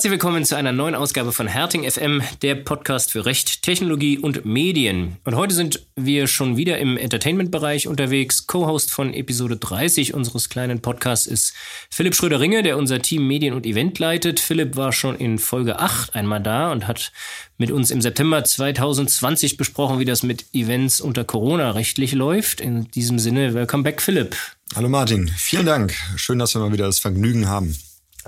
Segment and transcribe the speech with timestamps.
[0.00, 4.46] Herzlich willkommen zu einer neuen Ausgabe von Herting FM, der Podcast für Recht, Technologie und
[4.46, 5.18] Medien.
[5.24, 8.46] Und heute sind wir schon wieder im Entertainment-Bereich unterwegs.
[8.46, 11.52] Co-Host von Episode 30 unseres kleinen Podcasts ist
[11.90, 14.40] Philipp Schröder-Ringe, der unser Team Medien und Event leitet.
[14.40, 17.12] Philipp war schon in Folge 8 einmal da und hat
[17.58, 22.62] mit uns im September 2020 besprochen, wie das mit Events unter Corona rechtlich läuft.
[22.62, 24.34] In diesem Sinne, welcome back, Philipp.
[24.74, 25.94] Hallo Martin, vielen Dank.
[26.16, 27.76] Schön, dass wir mal wieder das Vergnügen haben.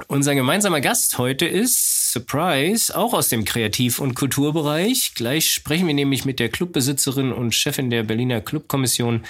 [0.09, 5.13] Unser gemeinsamer Gast heute ist, Surprise, auch aus dem Kreativ- und Kulturbereich.
[5.15, 9.25] Gleich sprechen wir nämlich mit der Clubbesitzerin und Chefin der Berliner Clubkommission,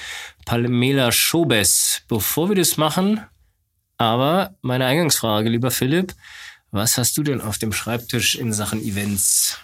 [0.44, 2.02] Palmela Schobes.
[2.06, 3.20] Bevor wir das machen,
[3.98, 6.14] aber meine Eingangsfrage, lieber Philipp,
[6.70, 9.58] was hast du denn auf dem Schreibtisch in Sachen Events?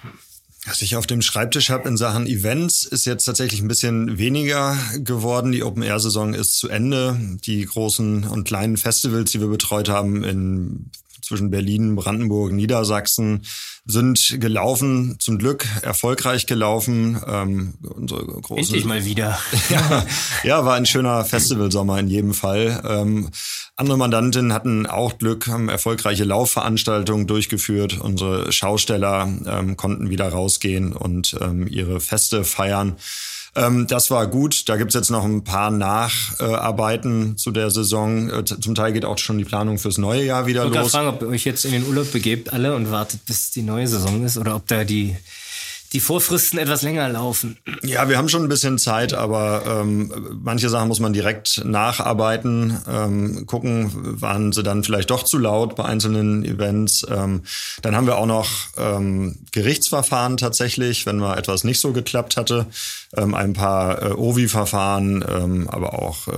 [0.68, 4.76] Was ich auf dem Schreibtisch habe in Sachen Events, ist jetzt tatsächlich ein bisschen weniger
[4.98, 5.50] geworden.
[5.50, 7.18] Die Open-Air-Saison ist zu Ende.
[7.46, 10.90] Die großen und kleinen Festivals, die wir betreut haben in
[11.28, 13.42] zwischen Berlin, Brandenburg, Niedersachsen
[13.84, 17.20] sind gelaufen, zum Glück erfolgreich gelaufen.
[17.26, 19.38] Ähm, unsere großen, Endlich mal wieder.
[19.70, 20.06] ja,
[20.42, 22.82] ja, war ein schöner Festivalsommer in jedem Fall.
[22.86, 23.30] Ähm,
[23.76, 28.00] andere Mandantinnen hatten auch Glück, haben erfolgreiche Laufveranstaltungen durchgeführt.
[28.00, 32.96] Unsere Schausteller ähm, konnten wieder rausgehen und ähm, ihre Feste feiern.
[33.54, 34.68] Ähm, das war gut.
[34.68, 38.30] Da gibt's jetzt noch ein paar Nacharbeiten zu der Saison.
[38.30, 40.86] Äh, zum Teil geht auch schon die Planung fürs neue Jahr wieder ich los.
[40.86, 43.62] Ich fragen, ob ihr euch jetzt in den Urlaub begebt alle und wartet, bis die
[43.62, 45.16] neue Saison ist oder ob da die
[45.92, 47.56] die Vorfristen etwas länger laufen.
[47.82, 52.78] Ja, wir haben schon ein bisschen Zeit, aber ähm, manche Sachen muss man direkt nacharbeiten,
[52.86, 57.06] ähm, gucken, waren sie dann vielleicht doch zu laut bei einzelnen Events.
[57.08, 57.42] Ähm,
[57.80, 62.66] dann haben wir auch noch ähm, Gerichtsverfahren tatsächlich, wenn mal etwas nicht so geklappt hatte.
[63.16, 66.32] Ähm, ein paar äh, OVI-Verfahren, ähm, aber auch äh,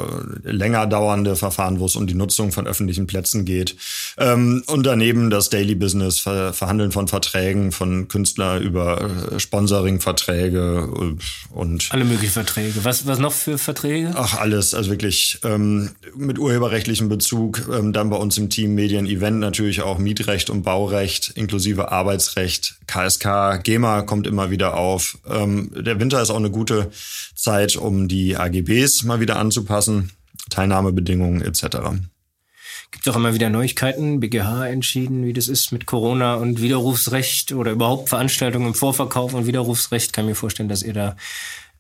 [0.44, 3.76] länger dauernde Verfahren, wo es um die Nutzung von öffentlichen Plätzen geht.
[4.18, 9.00] Ähm, und daneben das Daily Business, Ver Verhandeln von Verträgen von Künstler über
[9.32, 10.86] äh, Sponsoring-Verträge
[11.50, 12.84] und alle möglichen Verträge.
[12.84, 14.12] Was was noch für Verträge?
[14.14, 17.68] Ach alles, also wirklich ähm, mit urheberrechtlichem Bezug.
[17.72, 22.76] Ähm, dann bei uns im Team Medien Event natürlich auch Mietrecht und Baurecht inklusive Arbeitsrecht,
[22.86, 25.18] KSK, GEMA kommt immer wieder auf.
[25.28, 26.59] Ähm, der Winter ist auch eine gute
[27.34, 30.10] Zeit, um die AGBs mal wieder anzupassen,
[30.50, 31.78] Teilnahmebedingungen etc.
[32.90, 34.18] Gibt auch immer wieder Neuigkeiten.
[34.18, 39.46] BGH entschieden, wie das ist mit Corona und Widerrufsrecht oder überhaupt Veranstaltungen im Vorverkauf und
[39.46, 40.12] Widerrufsrecht.
[40.12, 41.16] Kann mir vorstellen, dass ihr da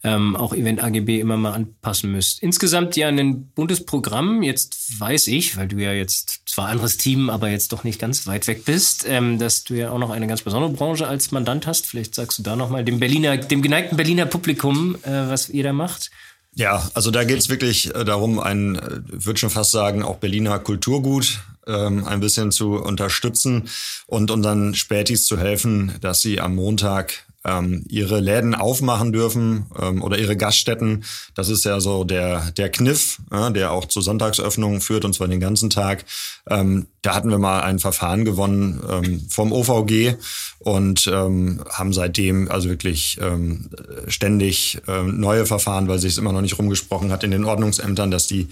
[0.02, 2.42] ähm, auch Event AGB immer mal anpassen müsst.
[2.42, 4.42] Insgesamt ja ein buntes Programm.
[4.42, 8.26] Jetzt weiß ich, weil du ja jetzt zwar anderes Team, aber jetzt doch nicht ganz
[8.26, 11.66] weit weg bist, ähm, dass du ja auch noch eine ganz besondere Branche als Mandant
[11.66, 11.86] hast.
[11.86, 15.72] Vielleicht sagst du da nochmal dem Berliner, dem geneigten Berliner Publikum, äh, was ihr da
[15.72, 16.10] macht.
[16.54, 20.16] Ja, also da geht es wirklich äh, darum, ein, äh, würde schon fast sagen, auch
[20.16, 23.68] Berliner Kulturgut ähm, ein bisschen zu unterstützen
[24.06, 30.02] und unseren Spätis zu helfen, dass sie am Montag ähm, ihre Läden aufmachen dürfen ähm,
[30.02, 31.04] oder ihre Gaststätten.
[31.34, 35.28] Das ist ja so der, der Kniff, äh, der auch zur Sonntagsöffnung führt, und zwar
[35.28, 36.04] den ganzen Tag.
[36.48, 40.16] Ähm, da hatten wir mal ein Verfahren gewonnen ähm, vom OVG
[40.58, 43.70] und ähm, haben seitdem also wirklich ähm,
[44.08, 48.10] ständig ähm, neue Verfahren, weil sich es immer noch nicht rumgesprochen hat in den Ordnungsämtern,
[48.10, 48.48] dass die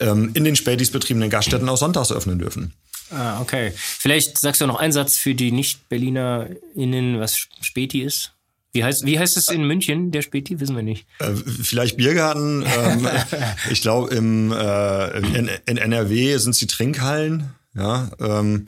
[0.00, 2.72] ähm, in den Spätis betriebenen Gaststätten auch sonntags öffnen dürfen.
[3.10, 3.72] Ah, okay.
[3.74, 8.32] Vielleicht sagst du noch einen Satz für die Nicht-BerlinerInnen, was Späti ist?
[8.72, 10.60] Wie heißt, wie heißt es in München, der Späti?
[10.60, 11.06] Wissen wir nicht.
[11.20, 12.64] Äh, vielleicht Biergarten.
[12.66, 13.08] ähm,
[13.70, 17.54] ich glaube, im, äh, in, in, NRW sind es die Trinkhallen.
[17.74, 18.66] Ja, ähm,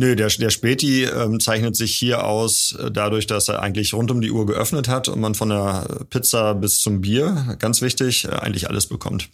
[0.00, 4.10] Nö, der, der Späti ähm, zeichnet sich hier aus, äh, dadurch, dass er eigentlich rund
[4.10, 8.24] um die Uhr geöffnet hat und man von der Pizza bis zum Bier, ganz wichtig,
[8.24, 9.28] äh, eigentlich alles bekommt.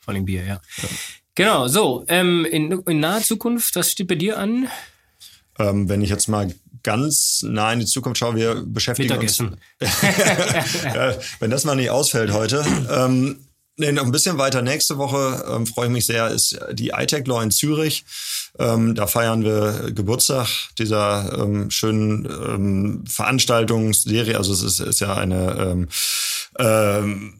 [0.00, 0.60] Vor allem Bier, ja.
[0.82, 0.88] ja.
[1.36, 4.68] Genau, so, ähm, in, in naher Zukunft, was steht bei dir an?
[5.58, 6.52] Ähm, wenn ich jetzt mal
[6.82, 9.56] ganz nah in die Zukunft schaue, wir beschäftigen Mittagessen.
[9.80, 9.90] uns.
[10.82, 12.64] ja, wenn das mal nicht ausfällt heute.
[12.90, 13.38] Ähm,
[13.76, 17.26] nee, noch ein bisschen weiter nächste Woche ähm, freue ich mich sehr, ist die iTech
[17.26, 18.06] Law in Zürich.
[18.58, 24.38] Ähm, da feiern wir Geburtstag dieser ähm, schönen ähm, Veranstaltungsserie.
[24.38, 25.88] Also es ist, ist ja eine ähm,
[26.58, 27.34] ähm,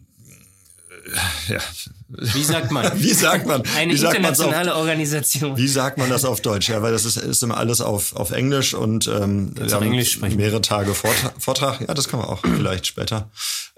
[1.47, 1.59] ja.
[2.09, 2.91] Wie sagt man?
[3.01, 3.63] Wie sagt man?
[3.75, 5.57] Eine wie internationale auf, Organisation.
[5.57, 6.69] Wie sagt man das auf Deutsch?
[6.69, 10.13] Ja, weil das ist, ist immer alles auf, auf Englisch und ähm, wir haben Englisch
[10.13, 10.37] sprechen.
[10.37, 11.81] mehrere Tage Vortrag, Vortrag.
[11.81, 13.29] Ja, das kann man auch vielleicht später.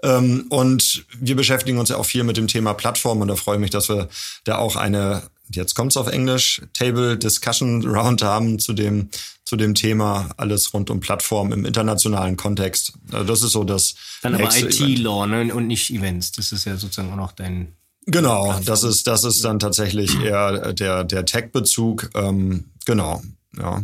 [0.02, 3.56] Ähm, und wir beschäftigen uns ja auch viel mit dem Thema Plattform und da freue
[3.56, 4.08] ich mich, dass wir
[4.44, 5.22] da auch eine
[5.52, 9.08] jetzt kommt's auf Englisch, Table Discussion Round haben zu dem,
[9.44, 12.92] zu dem Thema, alles rund um Plattform im internationalen Kontext.
[13.10, 13.94] Also das ist so das.
[14.22, 15.52] Dann aber IT-Law ne?
[15.52, 16.32] und nicht Events.
[16.32, 17.74] Das ist ja sozusagen auch noch dein
[18.10, 22.10] Genau, das ist, das ist dann tatsächlich eher der, der Tech-Bezug.
[22.14, 23.22] Ähm, genau,
[23.56, 23.82] ja.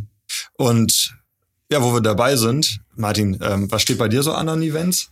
[0.55, 1.17] Und
[1.71, 5.11] ja, wo wir dabei sind, Martin, ähm, was steht bei dir so an an Events?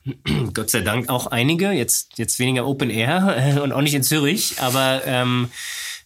[0.54, 4.60] Gott sei Dank auch einige, jetzt, jetzt weniger Open Air und auch nicht in Zürich,
[4.60, 5.48] aber ähm,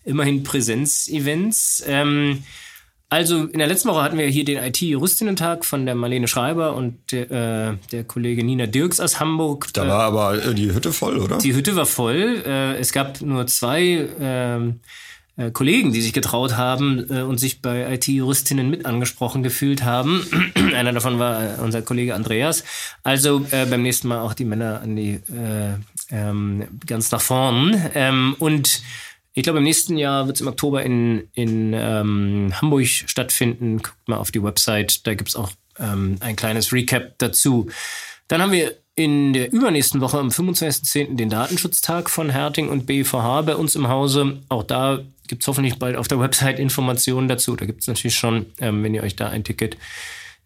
[0.05, 1.85] immerhin Präsenz-Events.
[1.87, 2.43] Ähm,
[3.11, 6.99] also in der letzten Woche hatten wir hier den IT-Juristinnen-Tag von der Marlene Schreiber und
[7.11, 9.69] der, äh, der Kollege Nina Dirks aus Hamburg.
[9.73, 11.39] Da war aber äh, die Hütte voll, oder?
[11.39, 12.43] Die Hütte war voll.
[12.45, 14.81] Äh, es gab nur zwei ähm,
[15.39, 20.27] äh, Kollegen, die sich getraut haben äh, und sich bei IT-Juristinnen mit angesprochen gefühlt haben.
[20.75, 22.65] Einer davon war äh, unser Kollege Andreas.
[23.05, 25.77] Also äh, beim nächsten Mal auch die Männer an die äh,
[26.11, 27.91] ähm, ganz nach vorn.
[27.95, 28.83] Ähm, und
[29.39, 33.79] ich glaube, im nächsten Jahr wird es im Oktober in, in ähm, Hamburg stattfinden.
[33.79, 37.69] Guckt mal auf die Website, da gibt es auch ähm, ein kleines Recap dazu.
[38.27, 41.15] Dann haben wir in der übernächsten Woche am 25.10.
[41.15, 44.41] den Datenschutztag von Herting und BVH bei uns im Hause.
[44.49, 44.99] Auch da
[45.29, 47.55] gibt es hoffentlich bald auf der Website Informationen dazu.
[47.55, 49.77] Da gibt es natürlich schon, ähm, wenn ihr euch da ein Ticket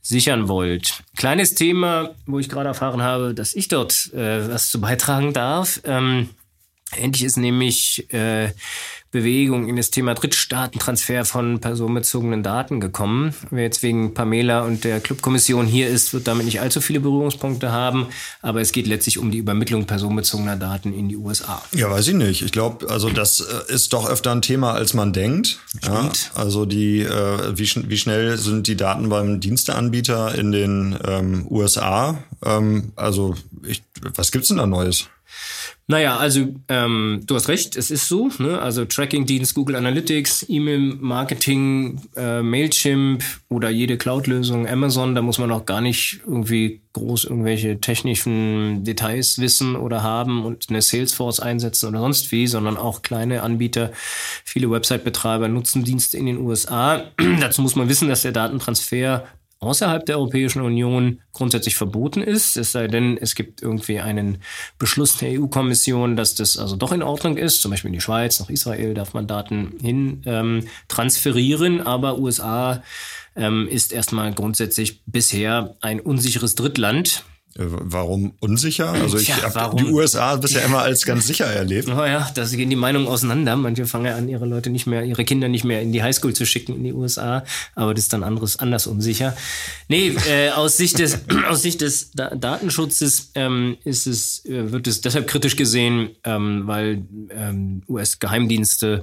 [0.03, 1.03] sichern wollt.
[1.17, 5.81] Kleines Thema, wo ich gerade erfahren habe, dass ich dort äh, was zu beitragen darf.
[5.85, 6.29] Ähm,
[6.97, 8.51] Endlich ist nämlich äh,
[9.13, 13.35] Bewegung in das Thema Drittstaatentransfer von personenbezogenen Daten gekommen.
[13.51, 17.71] Wer jetzt wegen Pamela und der Clubkommission hier ist, wird damit nicht allzu viele Berührungspunkte
[17.71, 18.07] haben.
[18.41, 21.63] Aber es geht letztlich um die Übermittlung personenbezogener Daten in die USA.
[21.75, 22.41] Ja, weiß ich nicht.
[22.41, 25.61] Ich glaube, also das äh, ist doch öfter ein Thema, als man denkt.
[25.85, 31.47] Ja, also die, äh, wie, wie schnell sind die Daten beim Diensteanbieter in den ähm,
[31.51, 32.19] USA?
[32.43, 33.83] Ähm, also ich,
[34.15, 35.09] was gibt's denn da Neues?
[35.93, 38.31] Naja, also ähm, du hast recht, es ist so.
[38.39, 38.59] Ne?
[38.59, 45.67] Also Tracking-Dienst, Google Analytics, E-Mail-Marketing, äh, Mailchimp oder jede Cloud-Lösung, Amazon, da muss man auch
[45.67, 52.01] gar nicht irgendwie groß irgendwelche technischen Details wissen oder haben und eine Salesforce einsetzen oder
[52.01, 53.93] sonst wie, sondern auch kleine Anbieter,
[54.45, 57.05] viele Website-Betreiber nutzen Dienste in den USA.
[57.41, 59.27] Dazu muss man wissen, dass der Datentransfer
[59.63, 64.39] außerhalb der Europäischen Union grundsätzlich verboten ist, es sei denn, es gibt irgendwie einen
[64.79, 67.63] Beschluss der EU-Kommission, dass das also doch in Ordnung ist.
[67.63, 72.83] Zum Beispiel in die Schweiz, nach Israel darf man Daten hin ähm, transferieren, aber USA
[73.37, 77.25] ähm, ist erstmal grundsätzlich bisher ein unsicheres Drittland.
[77.59, 78.93] Äh, warum unsicher?
[78.93, 81.89] Also ich ja, habe die USA bisher immer als ganz sicher erlebt.
[81.89, 83.57] Oh ja, da gehen die Meinungen auseinander.
[83.57, 86.47] Manche fangen an, ihre Leute nicht mehr, ihre Kinder nicht mehr in die Highschool zu
[86.47, 87.45] schicken in die USA,
[87.75, 89.37] aber das ist dann anderes, anders unsicher.
[89.89, 91.19] Nee, äh, aus Sicht des,
[91.49, 96.63] aus Sicht des da Datenschutzes ähm, ist es, äh, wird es deshalb kritisch gesehen, ähm,
[96.67, 99.03] weil ähm, US-Geheimdienste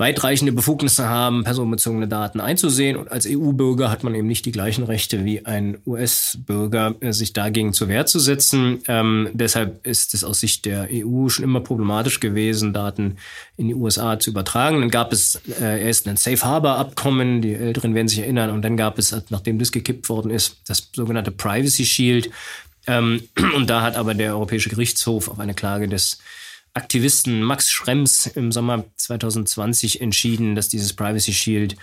[0.00, 2.96] weitreichende Befugnisse haben, personenbezogene Daten einzusehen.
[2.96, 7.34] Und als EU-Bürger hat man eben nicht die gleichen Rechte wie ein US-Bürger, äh, sich
[7.34, 8.82] dagegen zur Wehr zu setzen.
[8.88, 13.18] Ähm, deshalb ist es aus Sicht der EU schon immer problematisch gewesen, Daten
[13.58, 14.80] in die USA zu übertragen.
[14.80, 18.62] Dann gab es äh, erst ein Safe Harbor Abkommen, die Älteren werden sich erinnern, und
[18.62, 22.30] dann gab es, nachdem das gekippt worden ist, das sogenannte Privacy Shield.
[22.86, 23.22] Ähm,
[23.54, 26.18] und da hat aber der Europäische Gerichtshof auf eine Klage des
[26.74, 31.76] Aktivisten Max Schrems im Sommer 2020 entschieden, dass dieses Privacy Shield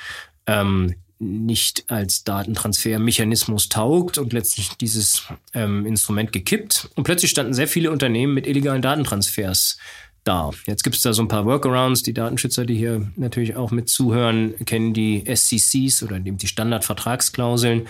[0.46, 6.90] ähm, nicht als Datentransfermechanismus taugt und letztlich dieses ähm, Instrument gekippt.
[6.96, 9.78] Und plötzlich standen sehr viele Unternehmen mit illegalen Datentransfers
[10.24, 10.52] da.
[10.66, 12.04] Jetzt gibt es da so ein paar Workarounds.
[12.04, 17.88] Die Datenschützer, die hier natürlich auch mit zuhören, kennen die SCCs oder die Standardvertragsklauseln.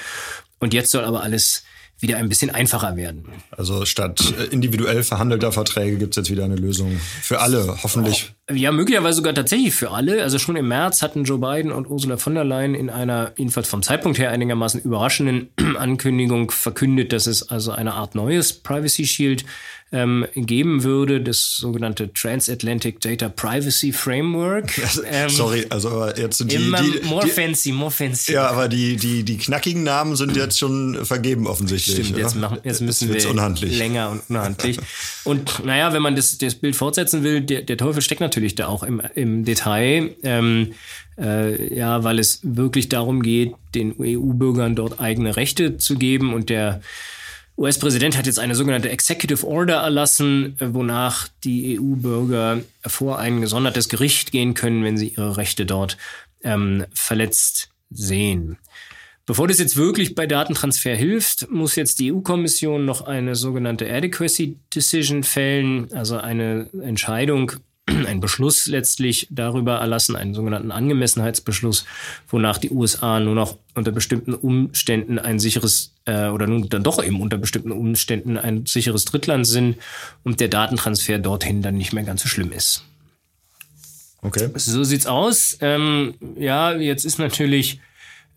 [0.60, 1.64] Und jetzt soll aber alles
[2.00, 3.26] wieder ein bisschen einfacher werden.
[3.52, 8.34] Also statt äh, individuell verhandelter Verträge gibt es jetzt wieder eine Lösung für alle, hoffentlich.
[8.52, 10.22] Ja, möglicherweise sogar tatsächlich für alle.
[10.22, 13.68] Also schon im März hatten Joe Biden und Ursula von der Leyen in einer, jedenfalls
[13.68, 19.44] vom Zeitpunkt her einigermaßen überraschenden Ankündigung verkündet, dass es also eine Art neues Privacy Shield
[19.92, 24.72] ähm, geben würde, das sogenannte Transatlantic Data Privacy Framework.
[25.10, 28.34] Ähm, Sorry, also jetzt sind die, immer die, more die, fancy, more fancy.
[28.34, 32.08] Ja, aber die, die, die knackigen Namen sind jetzt schon vergeben offensichtlich.
[32.08, 33.78] Stimmt, jetzt, machen, jetzt müssen jetzt wir unhandlich.
[33.78, 34.80] länger und unhandlich.
[35.24, 38.68] und naja, wenn man das, das Bild fortsetzen will, der, der Teufel steckt natürlich da
[38.68, 40.16] auch im, im Detail.
[40.24, 40.74] Ähm,
[41.18, 46.50] äh, ja, weil es wirklich darum geht, den EU-Bürgern dort eigene Rechte zu geben und
[46.50, 46.82] der
[47.58, 54.32] US-Präsident hat jetzt eine sogenannte Executive Order erlassen, wonach die EU-Bürger vor ein gesondertes Gericht
[54.32, 55.98] gehen können, wenn sie ihre Rechte dort
[56.44, 58.58] ähm, verletzt sehen.
[59.26, 64.58] Bevor das jetzt wirklich bei Datentransfer hilft, muss jetzt die EU-Kommission noch eine sogenannte Adequacy
[64.74, 67.52] Decision fällen, also eine Entscheidung,
[68.08, 71.86] ein Beschluss letztlich darüber erlassen, einen sogenannten Angemessenheitsbeschluss,
[72.30, 77.04] wonach die USA nur noch unter bestimmten Umständen ein sicheres äh, oder nun dann doch
[77.04, 79.78] eben unter bestimmten Umständen ein sicheres Drittland sind
[80.24, 82.84] und der Datentransfer dorthin dann nicht mehr ganz so schlimm ist.
[84.22, 84.50] Okay.
[84.56, 85.58] So sieht's aus.
[85.62, 87.80] Ähm, ja, jetzt ist natürlich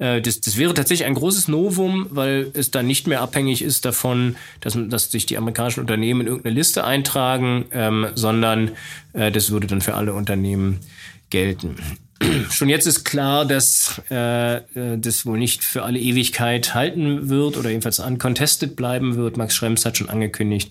[0.01, 4.37] das, das wäre tatsächlich ein großes Novum, weil es dann nicht mehr abhängig ist davon,
[4.61, 8.71] dass, dass sich die amerikanischen Unternehmen in irgendeine Liste eintragen, ähm, sondern
[9.13, 10.81] äh, das würde dann für alle Unternehmen
[11.29, 11.77] gelten.
[12.51, 17.57] Schon jetzt ist klar, dass äh, äh, das wohl nicht für alle Ewigkeit halten wird
[17.57, 19.37] oder jedenfalls uncontested bleiben wird.
[19.37, 20.71] Max Schrems hat schon angekündigt,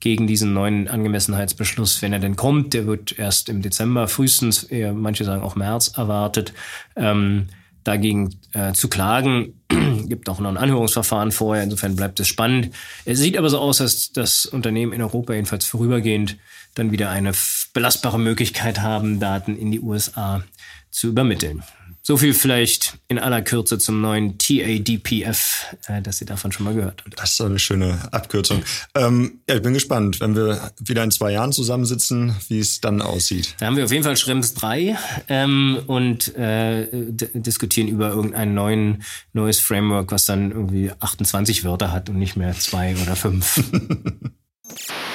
[0.00, 4.92] gegen diesen neuen Angemessenheitsbeschluss, wenn er denn kommt, der wird erst im Dezember, frühestens, eher,
[4.92, 6.52] manche sagen auch März erwartet,
[6.96, 7.48] ähm,
[7.84, 9.54] dagegen äh, zu klagen.
[10.08, 12.74] gibt auch noch ein Anhörungsverfahren vorher, insofern bleibt es spannend.
[13.04, 16.36] Es sieht aber so aus, dass das Unternehmen in Europa jedenfalls vorübergehend
[16.74, 17.32] dann wieder eine
[17.72, 20.44] belastbare Möglichkeit haben, Daten in die USA
[20.90, 21.62] zu übermitteln.
[22.02, 26.74] So viel vielleicht in aller Kürze zum neuen TADPF, äh, dass ihr davon schon mal
[26.74, 27.18] gehört habt.
[27.20, 28.62] Das ist eine schöne Abkürzung.
[28.94, 33.02] Ähm, ja, ich bin gespannt, wenn wir wieder in zwei Jahren zusammensitzen, wie es dann
[33.02, 33.54] aussieht.
[33.58, 34.96] Da haben wir auf jeden Fall Schrems 3
[35.28, 39.02] ähm, und äh, diskutieren über irgendein neuen,
[39.32, 43.62] neues Framework, was dann irgendwie 28 Wörter hat und nicht mehr zwei oder fünf.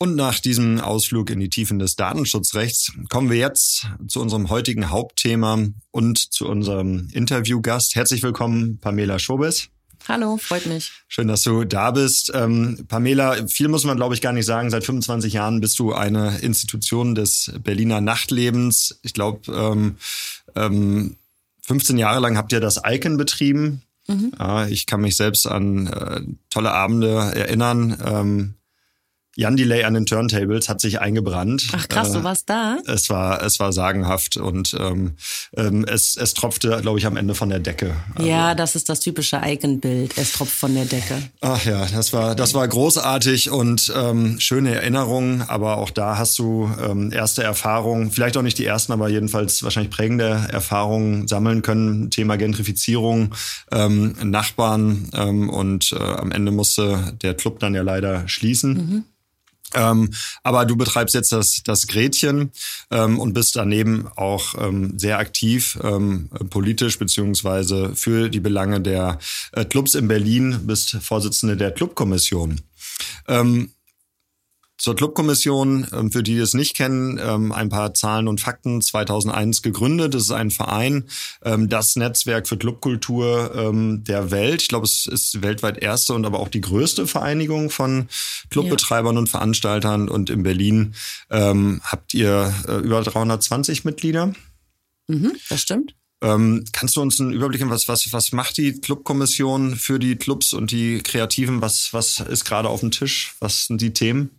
[0.00, 4.90] Und nach diesem Ausflug in die Tiefen des Datenschutzrechts kommen wir jetzt zu unserem heutigen
[4.90, 5.58] Hauptthema
[5.90, 7.96] und zu unserem Interviewgast.
[7.96, 9.70] Herzlich willkommen, Pamela Schobes.
[10.06, 10.92] Hallo, freut mich.
[11.08, 12.30] Schön, dass du da bist.
[12.32, 14.70] Ähm, Pamela, viel muss man, glaube ich, gar nicht sagen.
[14.70, 19.00] Seit 25 Jahren bist du eine Institution des Berliner Nachtlebens.
[19.02, 19.96] Ich glaube, ähm,
[20.54, 21.16] ähm,
[21.62, 23.82] 15 Jahre lang habt ihr das Icon betrieben.
[24.06, 24.32] Mhm.
[24.38, 28.54] Ja, ich kann mich selbst an äh, tolle Abende erinnern.
[29.38, 31.68] Jan Delay an den Turntables hat sich eingebrannt.
[31.70, 32.78] Ach krass, du äh, warst da?
[32.86, 35.12] Es war, es war sagenhaft und ähm,
[35.56, 37.94] ähm, es, es tropfte, glaube ich, am Ende von der Decke.
[38.16, 40.18] Also, ja, das ist das typische Icon-Bild.
[40.18, 41.22] Es tropft von der Decke.
[41.40, 45.42] Ach ja, das war, das war großartig und ähm, schöne Erinnerungen.
[45.42, 49.62] Aber auch da hast du ähm, erste Erfahrungen, vielleicht auch nicht die ersten, aber jedenfalls
[49.62, 52.10] wahrscheinlich prägende Erfahrungen sammeln können.
[52.10, 53.36] Thema Gentrifizierung,
[53.70, 58.74] ähm, Nachbarn ähm, und äh, am Ende musste der Club dann ja leider schließen.
[58.74, 59.04] Mhm.
[59.74, 60.10] Ähm,
[60.42, 62.52] aber du betreibst jetzt das, das Gretchen
[62.90, 69.18] ähm, und bist daneben auch ähm, sehr aktiv ähm, politisch beziehungsweise für die Belange der
[69.52, 72.60] äh, Clubs in Berlin, bist Vorsitzende der Clubkommission.
[73.26, 73.72] Ähm,
[74.78, 78.80] zur Clubkommission, ähm, für die es nicht kennen, ähm, ein paar Zahlen und Fakten.
[78.80, 80.14] 2001 gegründet.
[80.14, 81.04] Das ist ein Verein,
[81.42, 83.18] ähm, das Netzwerk für Clubkultur
[83.98, 84.62] der Welt.
[84.62, 88.08] Ich glaube, es ist weltweit erste und aber auch die größte Vereinigung von
[88.50, 89.20] Clubbetreibern ja.
[89.20, 90.08] und Veranstaltern.
[90.08, 90.94] Und in Berlin
[91.30, 94.32] habt ihr äh, über 320 Mitglieder.
[95.08, 95.94] Mhm, das stimmt.
[96.20, 100.16] Ähm, kannst du uns einen Überblick geben, was, was, was macht die Clubkommission für die
[100.16, 101.62] Clubs und die Kreativen?
[101.62, 103.34] Was, was ist gerade auf dem Tisch?
[103.38, 104.30] Was sind die Themen?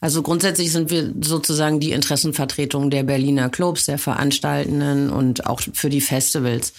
[0.00, 5.88] Also grundsätzlich sind wir sozusagen die Interessenvertretung der Berliner Clubs, der Veranstaltenden und auch für
[5.88, 6.72] die Festivals.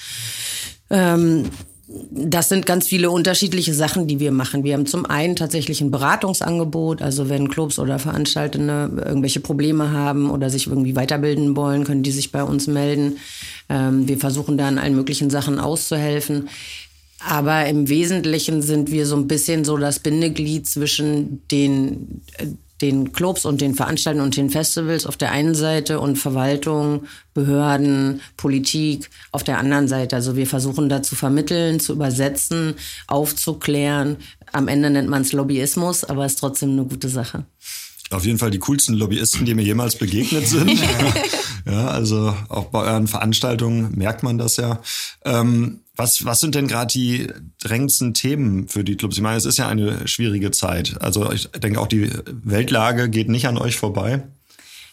[0.89, 1.49] Ähm,
[1.87, 4.63] das sind ganz viele unterschiedliche Sachen, die wir machen.
[4.63, 10.31] Wir haben zum einen tatsächlich ein Beratungsangebot, also wenn Clubs oder Veranstaltende irgendwelche Probleme haben
[10.31, 13.17] oder sich irgendwie weiterbilden wollen, können die sich bei uns melden.
[13.69, 16.49] Ähm, wir versuchen da an allen möglichen Sachen auszuhelfen.
[17.19, 22.47] Aber im Wesentlichen sind wir so ein bisschen so das Bindeglied zwischen den äh,
[22.81, 28.21] den Clubs und den Veranstaltern und den Festivals auf der einen Seite und Verwaltung, Behörden,
[28.37, 30.15] Politik auf der anderen Seite.
[30.15, 32.75] Also wir versuchen da zu vermitteln, zu übersetzen,
[33.07, 34.17] aufzuklären.
[34.51, 37.45] Am Ende nennt man es Lobbyismus, aber ist trotzdem eine gute Sache.
[38.11, 40.69] Auf jeden Fall die coolsten Lobbyisten, die mir jemals begegnet sind.
[41.65, 44.79] ja, also auch bei euren Veranstaltungen merkt man das ja.
[45.23, 47.27] Ähm, was, was sind denn gerade die
[47.61, 49.15] drängendsten Themen für die Clubs?
[49.15, 51.01] Ich meine, es ist ja eine schwierige Zeit.
[51.01, 54.23] Also ich denke auch die Weltlage geht nicht an euch vorbei.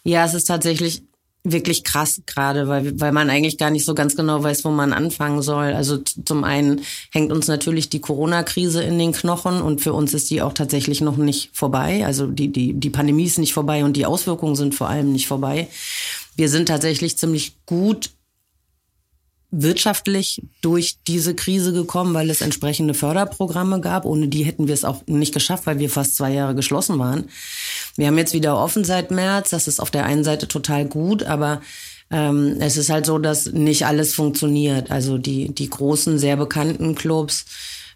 [0.04, 1.02] Ja, es ist tatsächlich
[1.44, 4.92] wirklich krass gerade, weil, weil man eigentlich gar nicht so ganz genau weiß, wo man
[4.92, 5.73] anfangen soll.
[5.73, 10.30] Also zum einen hängt uns natürlich die Corona-Krise in den Knochen und für uns ist
[10.30, 12.06] die auch tatsächlich noch nicht vorbei.
[12.06, 15.26] Also die, die, die Pandemie ist nicht vorbei und die Auswirkungen sind vor allem nicht
[15.26, 15.68] vorbei.
[16.37, 18.11] Wir sind tatsächlich ziemlich gut
[19.52, 24.06] wirtschaftlich durch diese Krise gekommen, weil es entsprechende Förderprogramme gab.
[24.06, 27.28] Ohne die hätten wir es auch nicht geschafft, weil wir fast zwei Jahre geschlossen waren.
[27.97, 29.50] Wir haben jetzt wieder offen seit März.
[29.50, 31.61] Das ist auf der einen Seite total gut, aber
[32.11, 34.90] ähm, es ist halt so, dass nicht alles funktioniert.
[34.90, 37.44] Also die, die großen, sehr bekannten Clubs,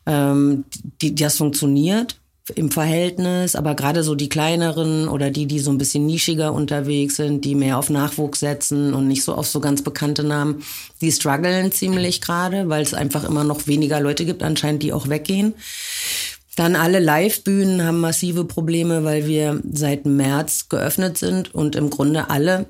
[0.04, 0.64] ähm,
[1.00, 2.16] die, das funktioniert
[2.54, 7.16] im Verhältnis, aber gerade so die kleineren oder die, die so ein bisschen nischiger unterwegs
[7.16, 10.62] sind, die mehr auf Nachwuchs setzen und nicht so auf so ganz bekannte Namen,
[11.00, 15.08] die strugglen ziemlich gerade, weil es einfach immer noch weniger Leute gibt, anscheinend, die auch
[15.08, 15.54] weggehen.
[16.54, 22.30] Dann alle Live-Bühnen haben massive Probleme, weil wir seit März geöffnet sind und im Grunde
[22.30, 22.66] alle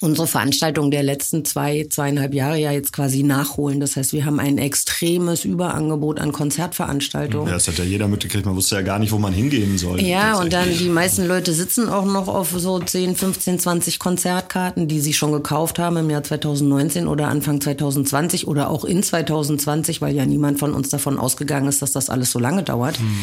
[0.00, 3.80] unsere Veranstaltung der letzten zwei, zweieinhalb Jahre ja jetzt quasi nachholen.
[3.80, 7.48] Das heißt, wir haben ein extremes Überangebot an Konzertveranstaltungen.
[7.48, 8.46] Ja, das hat ja jeder mitgekriegt.
[8.46, 10.00] Man wusste ja gar nicht, wo man hingehen soll.
[10.00, 14.88] Ja, und dann die meisten Leute sitzen auch noch auf so 10, 15, 20 Konzertkarten,
[14.88, 20.00] die sie schon gekauft haben im Jahr 2019 oder Anfang 2020 oder auch in 2020,
[20.00, 23.00] weil ja niemand von uns davon ausgegangen ist, dass das alles so lange dauert.
[23.00, 23.20] Mhm.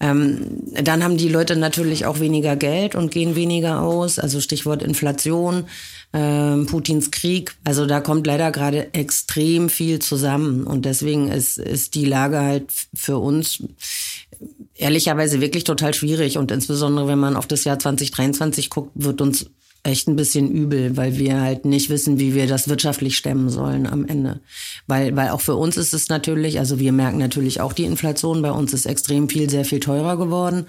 [0.00, 0.40] Ähm,
[0.82, 4.18] dann haben die Leute natürlich auch weniger Geld und gehen weniger aus.
[4.18, 5.64] Also Stichwort Inflation
[6.14, 7.56] Putins Krieg.
[7.64, 10.64] Also da kommt leider gerade extrem viel zusammen.
[10.64, 13.64] Und deswegen ist, ist die Lage halt für uns
[14.76, 16.38] ehrlicherweise wirklich total schwierig.
[16.38, 19.46] Und insbesondere, wenn man auf das Jahr 2023 guckt, wird uns
[19.82, 23.86] echt ein bisschen übel, weil wir halt nicht wissen, wie wir das wirtschaftlich stemmen sollen
[23.86, 24.40] am Ende.
[24.86, 28.40] Weil, weil auch für uns ist es natürlich, also wir merken natürlich auch die Inflation,
[28.40, 30.66] bei uns ist extrem viel, sehr viel teurer geworden.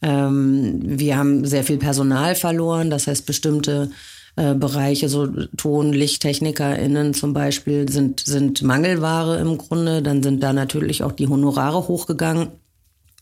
[0.00, 3.90] Ähm, wir haben sehr viel Personal verloren, das heißt bestimmte
[4.36, 10.02] äh, Bereiche, so Ton, LichttechnikerInnen zum Beispiel, sind, sind Mangelware im Grunde.
[10.02, 12.48] Dann sind da natürlich auch die Honorare hochgegangen.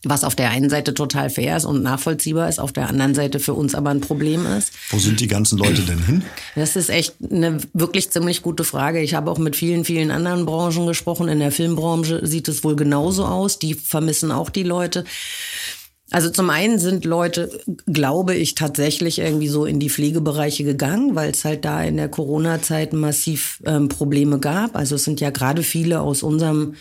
[0.07, 3.39] Was auf der einen Seite total fair ist und nachvollziehbar ist, auf der anderen Seite
[3.39, 4.71] für uns aber ein Problem ist.
[4.89, 6.21] Wo sind die ganzen Leute denn hin?
[6.53, 9.01] Das ist echt eine wirklich ziemlich gute Frage.
[9.01, 11.27] Ich habe auch mit vielen, vielen anderen Branchen gesprochen.
[11.27, 13.57] In der Filmbranche sieht es wohl genauso aus.
[13.57, 15.05] Die vermissen auch die Leute.
[16.15, 17.49] Also zum einen sind Leute,
[17.87, 22.07] glaube ich, tatsächlich irgendwie so in die Pflegebereiche gegangen, weil es halt da in der
[22.07, 24.77] Corona-Zeit massiv ähm, Probleme gab.
[24.77, 26.75] Also es sind ja gerade viele aus unserem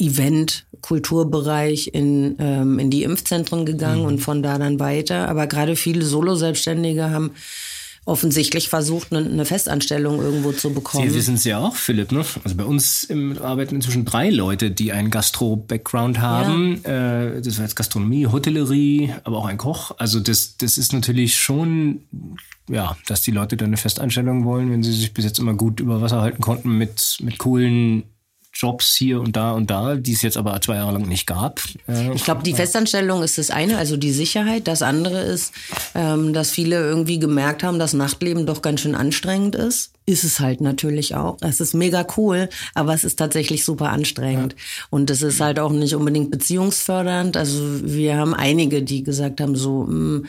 [0.00, 4.08] Event, Kulturbereich in, ähm, in die Impfzentren gegangen mhm.
[4.08, 5.28] und von da dann weiter.
[5.28, 7.30] Aber gerade viele Solo-Selbstständige haben
[8.06, 11.10] offensichtlich versucht, eine Festanstellung irgendwo zu bekommen.
[11.10, 12.12] Sie wissen es ja auch, Philipp.
[12.12, 12.24] Ne?
[12.44, 16.80] Also bei uns im, arbeiten inzwischen drei Leute, die einen Gastro-Background haben.
[16.84, 17.24] Ja.
[17.24, 19.90] Äh, das war jetzt Gastronomie, Hotellerie, aber auch ein Koch.
[19.98, 22.02] Also das, das ist natürlich schon,
[22.70, 25.80] ja, dass die Leute dann eine Festanstellung wollen, wenn sie sich bis jetzt immer gut
[25.80, 28.04] über Wasser halten konnten mit, mit coolen
[28.60, 31.60] Jobs hier und da und da, die es jetzt aber zwei Jahre lang nicht gab.
[31.88, 34.68] Äh, ich glaube, die Festanstellung ist das eine, also die Sicherheit.
[34.68, 35.52] Das andere ist,
[35.94, 40.38] ähm, dass viele irgendwie gemerkt haben, dass Nachtleben doch ganz schön anstrengend ist ist es
[40.38, 41.36] halt natürlich auch.
[41.40, 44.52] Es ist mega cool, aber es ist tatsächlich super anstrengend.
[44.52, 44.86] Ja.
[44.90, 47.36] Und es ist halt auch nicht unbedingt beziehungsfördernd.
[47.36, 50.26] Also wir haben einige, die gesagt haben, so, mh, hm,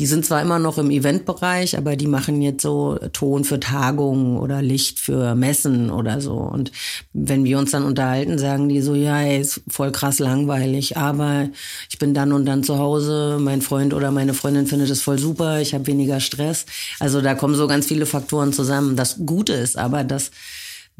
[0.00, 4.36] die sind zwar immer noch im Eventbereich, aber die machen jetzt so Ton für Tagungen
[4.36, 6.34] oder Licht für Messen oder so.
[6.34, 6.72] Und
[7.12, 11.48] wenn wir uns dann unterhalten, sagen die so, ja, ey, ist voll krass langweilig, aber
[11.88, 15.20] ich bin dann und dann zu Hause, mein Freund oder meine Freundin findet es voll
[15.20, 16.66] super, ich habe weniger Stress.
[16.98, 18.96] Also da kommen so ganz viele Faktoren zusammen.
[18.96, 20.30] Das Gute ist aber, dass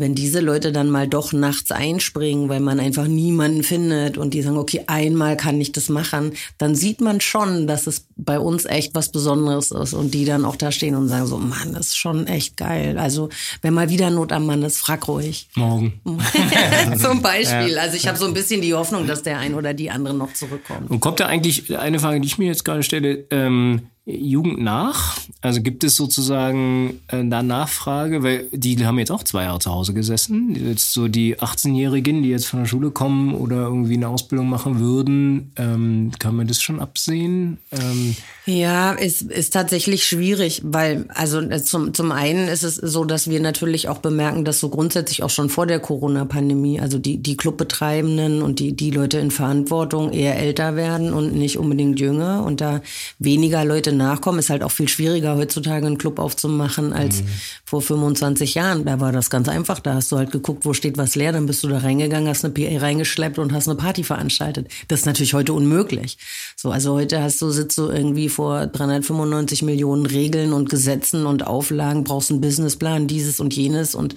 [0.00, 4.40] wenn diese Leute dann mal doch nachts einspringen, weil man einfach niemanden findet und die
[4.40, 8.64] sagen, okay, einmal kann ich das machen, dann sieht man schon, dass es bei uns
[8.64, 11.88] echt was Besonderes ist und die dann auch da stehen und sagen so, Mann, das
[11.88, 12.98] ist schon echt geil.
[12.98, 13.28] Also
[13.60, 15.48] wenn mal wieder Not am Mann ist, frag ruhig.
[15.54, 16.00] Morgen.
[16.98, 17.78] Zum Beispiel.
[17.78, 20.32] Also ich habe so ein bisschen die Hoffnung, dass der ein oder die andere noch
[20.32, 20.90] zurückkommt.
[20.90, 23.82] Und kommt da eigentlich eine Frage, die ich mir jetzt gerade stelle, ähm,
[24.18, 25.18] Jugend nach?
[25.40, 29.70] Also gibt es sozusagen äh, da Nachfrage, weil die haben jetzt auch zwei Jahre zu
[29.70, 30.54] Hause gesessen.
[30.54, 34.80] Jetzt so die 18-Jährigen, die jetzt von der Schule kommen oder irgendwie eine Ausbildung machen
[34.80, 37.58] würden, ähm, kann man das schon absehen?
[37.72, 38.16] Ähm,
[38.58, 43.28] ja, ist, ist tatsächlich schwierig, weil also äh, zum, zum einen ist es so, dass
[43.28, 47.36] wir natürlich auch bemerken, dass so grundsätzlich auch schon vor der Corona-Pandemie, also die, die
[47.36, 52.60] Clubbetreibenden und die, die Leute in Verantwortung eher älter werden und nicht unbedingt jünger und
[52.60, 52.80] da
[53.18, 57.28] weniger Leute nachkommen, ist halt auch viel schwieriger heutzutage einen Club aufzumachen als mhm.
[57.64, 58.84] vor 25 Jahren.
[58.84, 59.80] Da war das ganz einfach.
[59.80, 62.44] Da hast du halt geguckt, wo steht was leer, dann bist du da reingegangen, hast
[62.44, 64.68] eine PA reingeschleppt und hast eine Party veranstaltet.
[64.88, 66.18] Das ist natürlich heute unmöglich.
[66.56, 71.46] So, also heute hast du, sitzt du irgendwie vor 395 Millionen Regeln und Gesetzen und
[71.46, 74.14] Auflagen, brauchst einen Businessplan, dieses und jenes und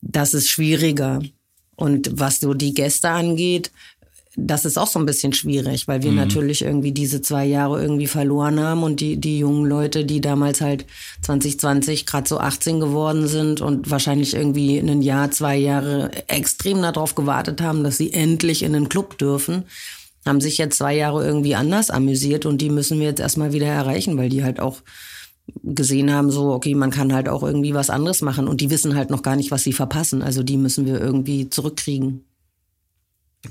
[0.00, 1.20] das ist schwieriger.
[1.76, 3.70] Und was so die Gäste angeht,
[4.38, 6.18] das ist auch so ein bisschen schwierig, weil wir mhm.
[6.18, 10.60] natürlich irgendwie diese zwei Jahre irgendwie verloren haben und die, die jungen Leute, die damals
[10.60, 10.84] halt
[11.22, 17.14] 2020 gerade so 18 geworden sind und wahrscheinlich irgendwie ein Jahr, zwei Jahre extrem darauf
[17.14, 19.64] gewartet haben, dass sie endlich in den Club dürfen,
[20.26, 23.66] haben sich jetzt zwei Jahre irgendwie anders amüsiert und die müssen wir jetzt erstmal wieder
[23.66, 24.82] erreichen, weil die halt auch
[25.62, 28.96] gesehen haben, so, okay, man kann halt auch irgendwie was anderes machen und die wissen
[28.96, 30.22] halt noch gar nicht, was sie verpassen.
[30.22, 32.24] Also die müssen wir irgendwie zurückkriegen.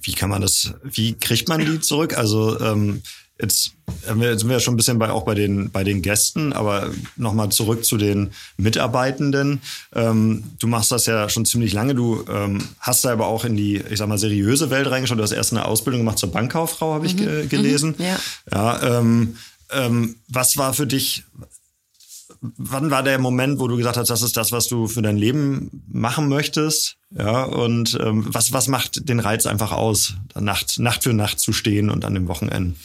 [0.01, 2.17] Wie kann man das, wie kriegt man die zurück?
[2.17, 3.01] Also ähm,
[3.41, 3.73] Jetzt
[4.05, 7.49] sind wir ja schon ein bisschen bei, auch bei den, bei den Gästen, aber nochmal
[7.49, 9.61] zurück zu den Mitarbeitenden.
[9.93, 11.95] Ähm, du machst das ja schon ziemlich lange.
[11.95, 15.17] Du ähm, hast da aber auch in die, ich sag mal, seriöse Welt reingeschaut.
[15.17, 17.19] Du hast erst eine Ausbildung gemacht zur Bankkauffrau, habe ich mhm.
[17.19, 17.95] ge gelesen.
[17.97, 18.05] Mhm.
[18.05, 18.19] Ja.
[18.51, 19.35] ja ähm,
[19.71, 21.23] ähm, was war für dich,
[22.39, 25.17] wann war der Moment, wo du gesagt hast, das ist das, was du für dein
[25.17, 26.97] Leben machen möchtest?
[27.11, 31.53] Ja, und ähm, was, was macht den Reiz einfach aus, Nacht, Nacht für Nacht zu
[31.53, 32.75] stehen und an dem Wochenende?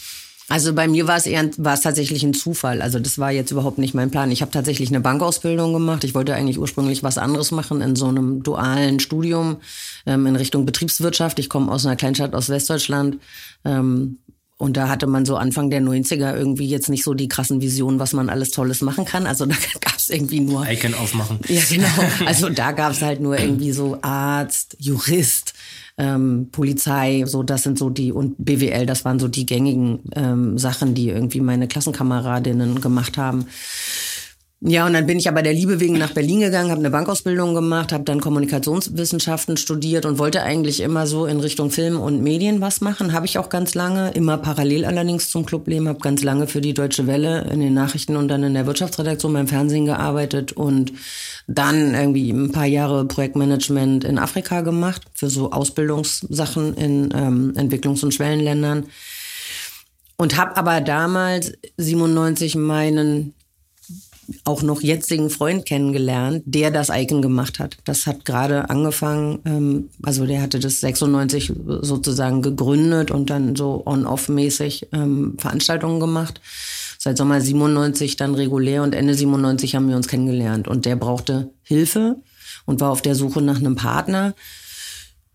[0.51, 2.83] Also bei mir war es eher war es tatsächlich ein Zufall.
[2.83, 4.33] Also das war jetzt überhaupt nicht mein Plan.
[4.33, 6.03] Ich habe tatsächlich eine Bankausbildung gemacht.
[6.03, 9.59] Ich wollte eigentlich ursprünglich was anderes machen in so einem dualen Studium
[10.07, 11.39] ähm, in Richtung Betriebswirtschaft.
[11.39, 13.19] Ich komme aus einer Kleinstadt aus Westdeutschland.
[13.65, 14.19] Ähm,
[14.59, 18.01] und da hatte man so Anfang der 90er irgendwie jetzt nicht so die krassen Visionen,
[18.01, 19.27] was man alles Tolles machen kann.
[19.27, 20.69] Also da gab es irgendwie nur.
[20.69, 21.39] Icon aufmachen.
[21.47, 21.87] Ja, genau.
[22.27, 25.55] Also da gab es halt nur irgendwie so Arzt, Jurist,
[26.01, 30.57] ähm, Polizei, so das sind so die und BWL, das waren so die gängigen ähm,
[30.57, 33.45] Sachen, die irgendwie meine Klassenkameradinnen gemacht haben.
[34.63, 37.55] Ja, und dann bin ich aber der Liebe wegen nach Berlin gegangen, habe eine Bankausbildung
[37.55, 42.61] gemacht, habe dann Kommunikationswissenschaften studiert und wollte eigentlich immer so in Richtung Film und Medien
[42.61, 43.15] was machen.
[43.15, 46.75] Habe ich auch ganz lange, immer parallel allerdings zum Clubleben, habe ganz lange für die
[46.75, 50.93] Deutsche Welle in den Nachrichten und dann in der Wirtschaftsredaktion beim Fernsehen gearbeitet und
[51.47, 58.05] dann irgendwie ein paar Jahre Projektmanagement in Afrika gemacht für so Ausbildungssachen in ähm, Entwicklungs-
[58.05, 58.85] und Schwellenländern.
[60.19, 63.33] Und habe aber damals 97 meinen
[64.45, 67.79] auch noch jetzigen Freund kennengelernt, der das Icon gemacht hat.
[67.85, 73.83] Das hat gerade angefangen, ähm, also der hatte das 96 sozusagen gegründet und dann so
[73.87, 76.41] on-off-mäßig ähm, Veranstaltungen gemacht.
[76.99, 80.69] Seit Sommer 97 dann regulär und Ende 97 haben wir uns kennengelernt.
[80.69, 82.17] Und der brauchte Hilfe
[82.67, 84.35] und war auf der Suche nach einem Partner.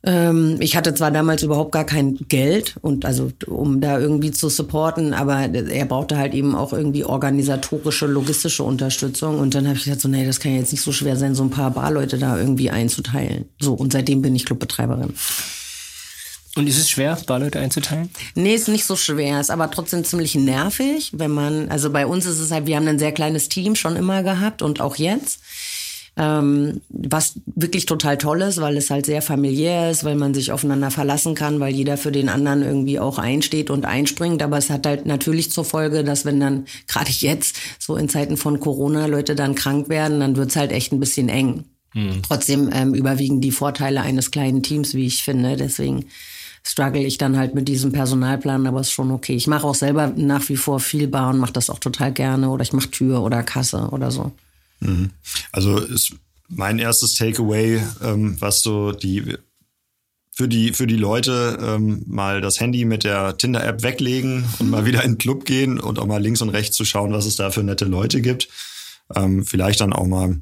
[0.05, 4.49] Ähm, ich hatte zwar damals überhaupt gar kein Geld und also um da irgendwie zu
[4.49, 9.39] supporten, aber er brauchte halt eben auch irgendwie organisatorische, logistische Unterstützung.
[9.39, 11.43] Und dann habe ich gesagt, so, nee, das kann jetzt nicht so schwer sein, so
[11.43, 13.45] ein paar Barleute da irgendwie einzuteilen.
[13.59, 15.13] So, und seitdem bin ich Clubbetreiberin.
[16.55, 18.09] Und ist es schwer, Barleute einzuteilen?
[18.33, 22.25] Nee, ist nicht so schwer, ist aber trotzdem ziemlich nervig, wenn man, also bei uns
[22.25, 25.41] ist es halt, wir haben ein sehr kleines Team schon immer gehabt und auch jetzt.
[26.17, 30.53] Ähm, was wirklich total toll ist, weil es halt sehr familiär ist, weil man sich
[30.53, 34.41] aufeinander verlassen kann, weil jeder für den anderen irgendwie auch einsteht und einspringt.
[34.41, 38.37] Aber es hat halt natürlich zur Folge, dass wenn dann gerade jetzt so in Zeiten
[38.37, 41.65] von Corona Leute dann krank werden, dann wird's halt echt ein bisschen eng.
[41.93, 42.21] Mhm.
[42.27, 45.57] Trotzdem ähm, überwiegen die Vorteile eines kleinen Teams, wie ich finde.
[45.57, 46.05] Deswegen
[46.63, 49.35] struggle ich dann halt mit diesem Personalplan, aber ist schon okay.
[49.35, 52.49] Ich mache auch selber nach wie vor viel Bar und mache das auch total gerne.
[52.49, 54.31] Oder ich mache Tür oder Kasse oder so.
[54.79, 55.11] Mhm.
[55.51, 56.15] Also ist
[56.47, 59.37] mein erstes Takeaway, ähm, was so die
[60.31, 64.85] für die für die Leute ähm, mal das Handy mit der Tinder-App weglegen und mal
[64.85, 67.37] wieder in den Club gehen und auch mal links und rechts zu schauen, was es
[67.37, 68.49] da für nette Leute gibt.
[69.15, 70.39] Ähm, vielleicht dann auch mal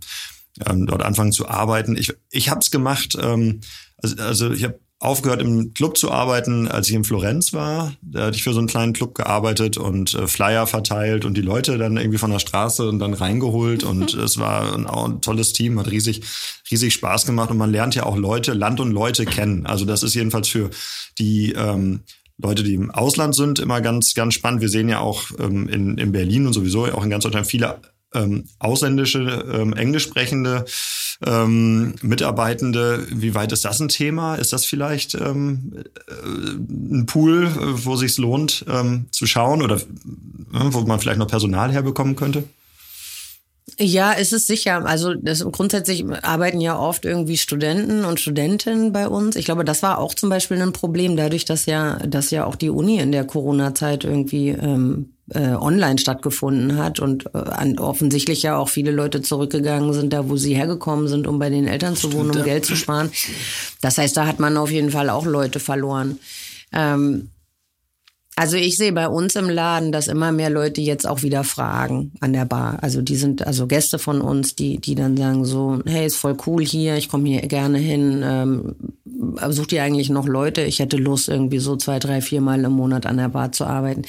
[0.67, 1.95] ähm, dort anfangen zu arbeiten.
[1.95, 3.17] Ich ich habe es gemacht.
[3.21, 3.61] Ähm,
[3.97, 7.93] also, also ich habe aufgehört im Club zu arbeiten, als ich in Florenz war.
[8.01, 11.41] Da hatte ich für so einen kleinen Club gearbeitet und äh, Flyer verteilt und die
[11.41, 13.83] Leute dann irgendwie von der Straße und dann reingeholt.
[13.83, 16.21] Und es war ein, ein tolles Team, hat riesig,
[16.71, 17.51] riesig Spaß gemacht.
[17.51, 19.65] Und man lernt ja auch Leute, Land und Leute kennen.
[19.65, 20.69] Also das ist jedenfalls für
[21.19, 21.99] die ähm,
[22.37, 24.61] Leute, die im Ausland sind, immer ganz, ganz spannend.
[24.61, 27.81] Wir sehen ja auch ähm, in, in Berlin und sowieso auch in ganz Deutschland viele
[28.13, 29.19] ähm, ausländische,
[29.51, 30.65] ähm, englisch sprechende
[31.25, 33.05] ähm, Mitarbeitende.
[33.09, 34.35] Wie weit ist das ein Thema?
[34.35, 35.73] Ist das vielleicht ähm,
[36.07, 39.79] äh, ein Pool, äh, wo sich lohnt ähm, zu schauen oder äh,
[40.51, 42.43] wo man vielleicht noch Personal herbekommen könnte?
[43.79, 44.85] Ja, ist es sicher.
[44.85, 49.35] Also das, grundsätzlich arbeiten ja oft irgendwie Studenten und Studentinnen bei uns.
[49.35, 52.55] Ich glaube, das war auch zum Beispiel ein Problem, dadurch, dass ja, dass ja auch
[52.55, 58.57] die Uni in der Corona-Zeit irgendwie ähm, äh, online stattgefunden hat und äh, offensichtlich ja
[58.57, 62.13] auch viele Leute zurückgegangen sind, da wo sie hergekommen sind, um bei den Eltern zu
[62.13, 63.11] wohnen, um Geld zu sparen.
[63.81, 66.19] Das heißt, da hat man auf jeden Fall auch Leute verloren.
[66.71, 67.29] Ähm,
[68.35, 72.11] also ich sehe bei uns im Laden, dass immer mehr Leute jetzt auch wieder fragen
[72.19, 72.79] an der Bar.
[72.81, 76.35] Also die sind also Gäste von uns, die die dann sagen so, hey, ist voll
[76.47, 78.21] cool hier, ich komme hier gerne hin.
[78.23, 78.75] Ähm,
[79.49, 80.61] sucht ihr eigentlich noch Leute?
[80.61, 83.65] Ich hätte Lust irgendwie so zwei, drei, vier Mal im Monat an der Bar zu
[83.65, 84.01] arbeiten.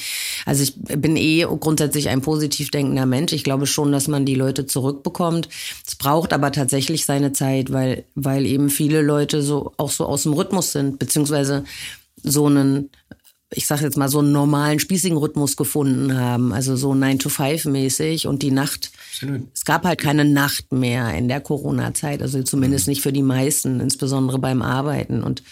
[0.47, 3.33] Also ich bin eh grundsätzlich ein positiv denkender Mensch.
[3.33, 5.51] Ich glaube schon, dass man die Leute zurückbekommt.
[5.87, 10.23] Es braucht aber tatsächlich seine Zeit, weil weil eben viele Leute so auch so aus
[10.23, 11.65] dem Rhythmus sind beziehungsweise
[12.23, 12.91] so einen
[13.57, 16.53] ich sage jetzt mal, so einen normalen, spießigen Rhythmus gefunden haben.
[16.53, 18.91] Also so 9 to 5 mäßig und die Nacht.
[19.13, 19.43] Absolut.
[19.55, 22.93] Es gab halt keine Nacht mehr in der Corona-Zeit, also zumindest mhm.
[22.93, 25.23] nicht für die meisten, insbesondere beim Arbeiten.
[25.23, 25.43] Und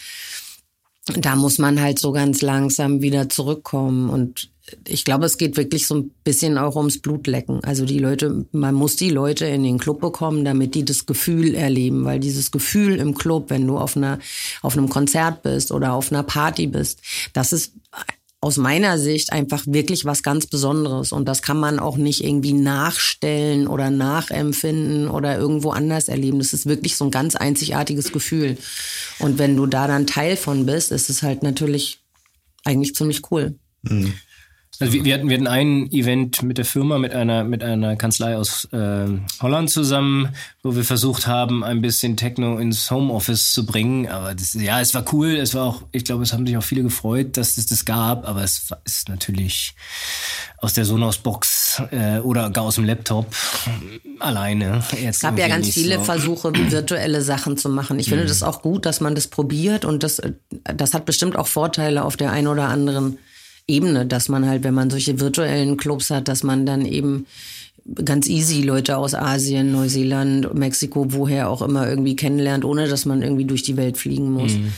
[1.06, 4.10] da muss man halt so ganz langsam wieder zurückkommen.
[4.10, 4.51] Und
[4.87, 7.62] ich glaube, es geht wirklich so ein bisschen auch ums Blutlecken.
[7.64, 11.55] Also die Leute, man muss die Leute in den Club bekommen, damit die das Gefühl
[11.55, 14.18] erleben, weil dieses Gefühl im Club, wenn du auf einer,
[14.62, 17.01] auf einem Konzert bist oder auf einer Party bist,
[17.33, 17.72] das ist
[18.40, 21.12] aus meiner Sicht einfach wirklich was ganz Besonderes.
[21.12, 26.38] Und das kann man auch nicht irgendwie nachstellen oder nachempfinden oder irgendwo anders erleben.
[26.38, 28.59] Das ist wirklich so ein ganz einzigartiges Gefühl.
[29.20, 32.01] Und wenn du da dann Teil von bist, ist es halt natürlich
[32.64, 33.55] eigentlich ziemlich cool.
[33.83, 34.12] Mhm.
[34.80, 37.94] Also wir, wir, hatten, wir hatten ein Event mit der Firma, mit einer, mit einer
[37.96, 39.06] Kanzlei aus äh,
[39.40, 40.30] Holland zusammen,
[40.62, 44.08] wo wir versucht haben, ein bisschen Techno ins Homeoffice zu bringen.
[44.08, 45.37] Aber das, ja, es war cool.
[45.37, 48.26] Es war auch, ich glaube, es haben sich auch viele gefreut, dass es das gab.
[48.26, 49.74] Aber es ist natürlich
[50.56, 53.26] aus der Sonos-Box äh, oder gar aus dem Laptop
[54.20, 54.82] alleine.
[55.04, 56.04] es gab ja ganz viele so.
[56.04, 57.98] Versuche, virtuelle Sachen zu machen.
[57.98, 58.28] Ich finde mhm.
[58.28, 60.22] das auch gut, dass man das probiert und das,
[60.64, 63.18] das hat bestimmt auch Vorteile auf der einen oder anderen
[63.66, 67.27] Ebene, dass man halt, wenn man solche virtuellen Clubs hat, dass man dann eben
[68.05, 73.22] ganz easy Leute aus Asien, Neuseeland, Mexiko, woher auch immer irgendwie kennenlernt, ohne dass man
[73.22, 74.53] irgendwie durch die Welt fliegen muss.
[74.53, 74.72] Mhm.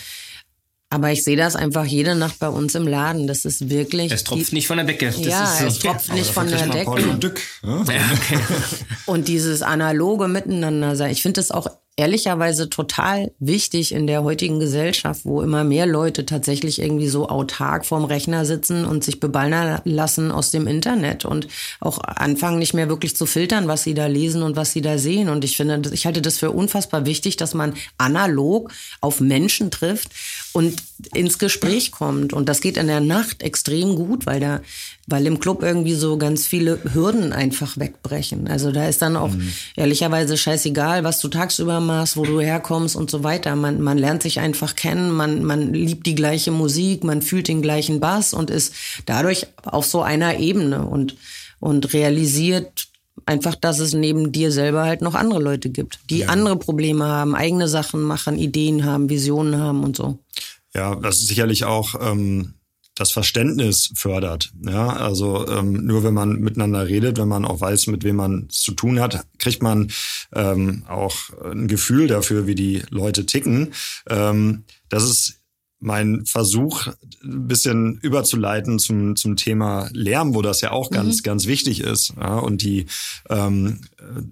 [0.90, 3.27] Aber ich sehe das einfach jede Nacht bei uns im Laden.
[3.27, 4.12] Das ist wirklich.
[4.12, 5.07] Es tropft die, nicht von der Decke.
[5.07, 5.66] Das ja, so.
[5.66, 6.90] es tropft nicht von der Decke.
[6.90, 7.85] Und, Dück, ja?
[9.07, 11.11] und dieses analoge Miteinander sein.
[11.11, 16.26] Ich finde das auch ehrlicherweise total wichtig in der heutigen Gesellschaft, wo immer mehr Leute
[16.26, 21.46] tatsächlich irgendwie so autark vorm Rechner sitzen und sich beballern lassen aus dem Internet und
[21.78, 24.98] auch anfangen nicht mehr wirklich zu filtern, was sie da lesen und was sie da
[24.98, 25.28] sehen.
[25.28, 30.11] Und ich finde, ich halte das für unfassbar wichtig, dass man analog auf Menschen trifft
[30.52, 30.74] und
[31.12, 32.33] ins Gespräch kommt.
[32.33, 34.61] Und das geht in der Nacht extrem gut, weil da,
[35.07, 38.48] weil im Club irgendwie so ganz viele Hürden einfach wegbrechen.
[38.48, 39.52] Also da ist dann auch mhm.
[39.76, 43.55] ehrlicherweise scheißegal, was du tagsüber machst, wo du herkommst und so weiter.
[43.57, 47.62] Man, man lernt sich einfach kennen, man, man liebt die gleiche Musik, man fühlt den
[47.62, 48.75] gleichen Bass und ist
[49.07, 51.16] dadurch auf so einer Ebene und,
[51.61, 52.88] und realisiert
[53.27, 56.29] einfach, dass es neben dir selber halt noch andere Leute gibt, die ja.
[56.29, 60.18] andere Probleme haben, eigene Sachen machen, Ideen haben, Visionen haben und so.
[60.75, 62.55] Ja, das ist sicherlich auch ähm,
[62.94, 64.52] das Verständnis fördert.
[64.64, 68.46] Ja, also ähm, nur wenn man miteinander redet, wenn man auch weiß, mit wem man
[68.50, 69.90] es zu tun hat, kriegt man
[70.33, 73.72] ähm, auch ein Gefühl dafür, wie die Leute ticken.
[74.09, 75.34] Ähm, das ist
[75.85, 76.88] mein Versuch,
[77.23, 81.23] ein bisschen überzuleiten zum, zum Thema Lärm, wo das ja auch ganz, mhm.
[81.23, 82.14] ganz wichtig ist.
[82.18, 82.87] Ja, und die
[83.29, 83.81] ähm,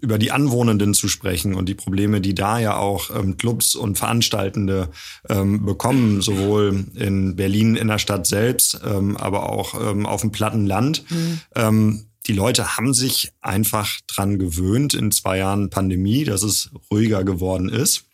[0.01, 3.99] über die Anwohnenden zu sprechen und die Probleme, die da ja auch ähm, Clubs und
[3.99, 4.89] Veranstaltende
[5.29, 10.33] ähm, bekommen, sowohl in Berlin in der Stadt selbst, ähm, aber auch ähm, auf dem
[10.33, 11.05] platten Land.
[11.11, 11.41] Mhm.
[11.55, 17.25] Ähm, die Leute haben sich einfach dran gewöhnt in zwei Jahren Pandemie, dass es ruhiger
[17.25, 18.05] geworden ist.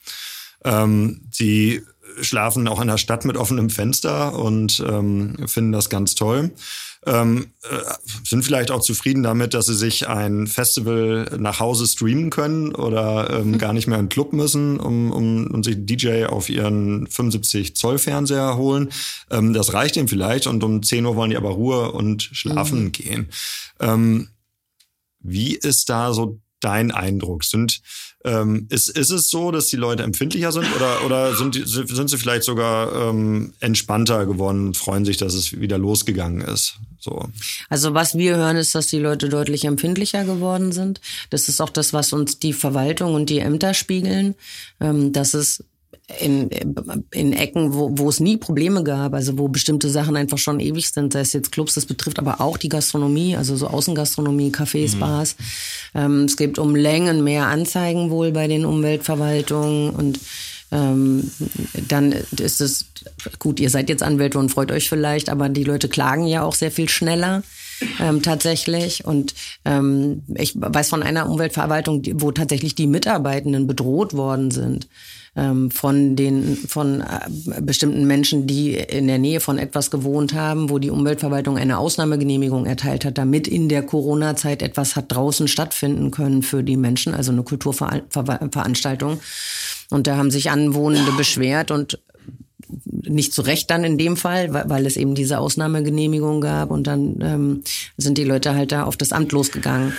[0.65, 1.83] Ähm, sie
[2.21, 6.53] schlafen auch in der Stadt mit offenem Fenster und ähm, finden das ganz toll.
[7.07, 7.77] Ähm, äh,
[8.25, 13.31] sind vielleicht auch zufrieden damit, dass sie sich ein Festival nach Hause streamen können oder
[13.31, 17.07] ähm, gar nicht mehr in den Club müssen, um, um, um sich DJ auf ihren
[17.07, 18.91] 75 Zoll Fernseher holen.
[19.31, 22.85] Ähm, das reicht ihnen vielleicht und um 10 Uhr wollen die aber Ruhe und schlafen
[22.85, 22.93] mhm.
[22.93, 23.29] gehen.
[23.79, 24.29] Ähm,
[25.21, 27.45] wie ist da so dein Eindruck?
[27.45, 27.81] Sind
[28.25, 32.11] ähm, ist, ist es so, dass die Leute empfindlicher sind oder, oder sind, die, sind
[32.11, 36.79] sie vielleicht sogar ähm, entspannter geworden und freuen sich, dass es wieder losgegangen ist?
[36.99, 37.29] So.
[37.69, 41.01] Also was wir hören, ist, dass die Leute deutlich empfindlicher geworden sind.
[41.31, 44.35] Das ist auch das, was uns die Verwaltung und die Ämter spiegeln,
[44.81, 45.65] ähm, dass es
[46.21, 46.49] in,
[47.11, 50.91] in Ecken, wo, wo es nie Probleme gab, also wo bestimmte Sachen einfach schon ewig
[50.91, 54.95] sind, sei es jetzt Clubs, das betrifft aber auch die Gastronomie, also so Außengastronomie, Cafés,
[54.95, 55.01] mhm.
[55.01, 55.37] Bars.
[55.95, 60.19] Ähm, es gibt um Längen mehr Anzeigen wohl bei den Umweltverwaltungen und
[60.71, 61.31] ähm,
[61.89, 62.87] dann ist es
[63.39, 66.55] gut, ihr seid jetzt Anwälte und freut euch vielleicht, aber die Leute klagen ja auch
[66.55, 67.43] sehr viel schneller.
[68.01, 69.05] Ähm, tatsächlich.
[69.05, 74.89] Und ähm, ich weiß von einer Umweltverwaltung, wo tatsächlich die Mitarbeitenden bedroht worden sind
[75.39, 80.69] ähm, von den von äh, bestimmten Menschen, die in der Nähe von etwas gewohnt haben,
[80.69, 86.11] wo die Umweltverwaltung eine Ausnahmegenehmigung erteilt hat, damit in der Corona-Zeit etwas hat draußen stattfinden
[86.11, 89.21] können für die Menschen, also eine Kulturveranstaltung.
[89.91, 91.99] Und da haben sich Anwohnende beschwert und
[92.85, 97.21] nicht zu Recht dann in dem Fall, weil, es eben diese Ausnahmegenehmigung gab und dann
[97.21, 97.63] ähm,
[97.97, 99.93] sind die Leute halt da auf das Amt losgegangen.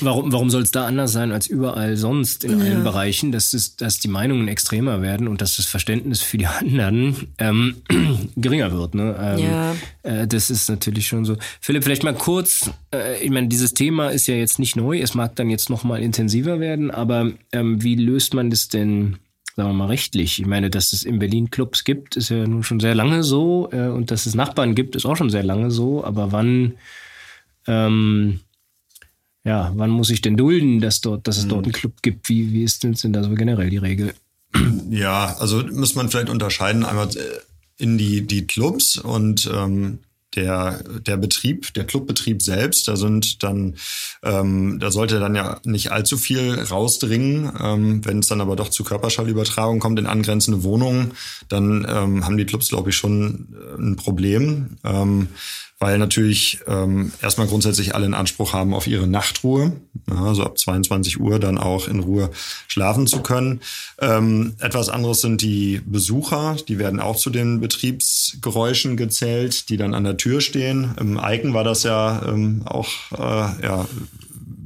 [0.00, 2.64] Warum, warum soll es da anders sein als überall sonst in ja.
[2.64, 6.46] allen Bereichen, dass, es, dass die Meinungen extremer werden und dass das Verständnis für die
[6.60, 7.76] anderen ähm,
[8.36, 8.94] geringer wird?
[8.94, 9.16] Ne?
[9.20, 9.76] Ähm, ja.
[10.02, 11.36] Äh, das ist natürlich schon so.
[11.60, 15.14] Philipp, vielleicht mal kurz, äh, ich meine, dieses Thema ist ja jetzt nicht neu, es
[15.14, 19.18] mag dann jetzt nochmal intensiver werden, aber ähm, wie löst man das denn?
[19.54, 20.38] Sagen wir mal, rechtlich.
[20.40, 23.68] Ich meine, dass es in Berlin Clubs gibt, ist ja nun schon sehr lange so.
[23.72, 26.04] Äh, und dass es Nachbarn gibt, ist auch schon sehr lange so.
[26.04, 26.74] Aber wann
[27.66, 28.40] ähm,
[29.44, 31.80] ja, wann muss ich denn dulden, dass, dort, dass es dort einen hm.
[31.80, 32.28] Club gibt?
[32.28, 34.14] Wie, wie ist denn, da so generell die Regel?
[34.90, 37.20] Ja, also muss man vielleicht unterscheiden einmal äh,
[37.76, 39.98] in die, die Clubs und ähm,
[40.36, 43.76] der, der Betrieb, der Clubbetrieb selbst, da sind dann,
[44.22, 47.52] ähm, da sollte dann ja nicht allzu viel rausdringen.
[47.60, 51.12] Ähm, Wenn es dann aber doch zu Körperschallübertragung kommt in angrenzende Wohnungen,
[51.48, 54.76] dann ähm, haben die Clubs, glaube ich, schon äh, ein Problem.
[54.84, 55.28] Ähm,
[55.84, 59.72] weil natürlich ähm, erstmal grundsätzlich alle einen Anspruch haben auf ihre Nachtruhe,
[60.08, 62.30] ja, also ab 22 Uhr dann auch in Ruhe
[62.68, 63.60] schlafen zu können.
[64.00, 69.92] Ähm, etwas anderes sind die Besucher, die werden auch zu den Betriebsgeräuschen gezählt, die dann
[69.92, 70.94] an der Tür stehen.
[70.98, 73.86] Im Icon war das ja ähm, auch äh, ja,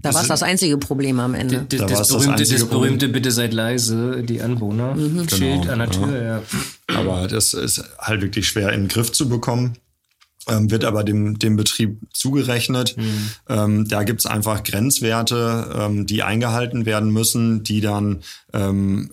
[0.00, 1.66] da war es das einzige Problem am Ende.
[1.68, 4.94] Das, das, das, berühmte, das berühmte Bitte seid leise, die Anwohner.
[4.94, 5.28] Mhm.
[5.28, 6.42] Schild genau, an der Tür, ja.
[6.92, 6.96] ja.
[6.96, 9.76] Aber das ist halt wirklich schwer in den Griff zu bekommen
[10.48, 12.96] ähm, wird aber dem, dem Betrieb zugerechnet.
[12.96, 13.30] Mhm.
[13.48, 19.10] Ähm, da gibt's einfach Grenzwerte, ähm, die eingehalten werden müssen, die dann ähm,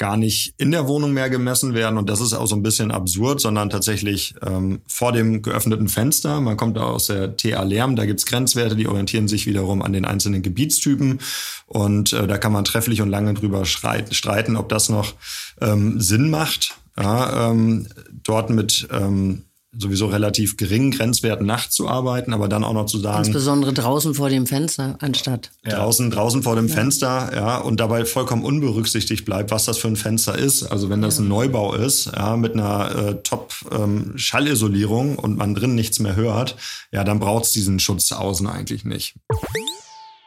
[0.00, 1.98] gar nicht in der Wohnung mehr gemessen werden.
[1.98, 6.40] Und das ist auch so ein bisschen absurd, sondern tatsächlich ähm, vor dem geöffneten Fenster.
[6.40, 9.92] Man kommt da aus der TA Lärm, da gibt's Grenzwerte, die orientieren sich wiederum an
[9.92, 11.20] den einzelnen Gebietstypen.
[11.66, 15.12] Und äh, da kann man trefflich und lange drüber streiten, ob das noch
[15.60, 16.78] ähm, Sinn macht.
[16.98, 17.86] Ja, ähm,
[18.24, 19.44] dort mit ähm,
[19.76, 23.24] sowieso relativ geringen Grenzwerten nachts zu arbeiten, aber dann auch noch zu sagen.
[23.24, 25.52] Insbesondere draußen vor dem Fenster anstatt.
[25.64, 26.74] Draußen, draußen vor dem ja.
[26.74, 30.64] Fenster, ja, und dabei vollkommen unberücksichtigt bleibt, was das für ein Fenster ist.
[30.64, 35.76] Also wenn das ein Neubau ist, ja, mit einer äh, Top-Schallisolierung ähm, und man drin
[35.76, 36.56] nichts mehr hört,
[36.90, 39.14] ja, dann braucht es diesen Schutz außen eigentlich nicht.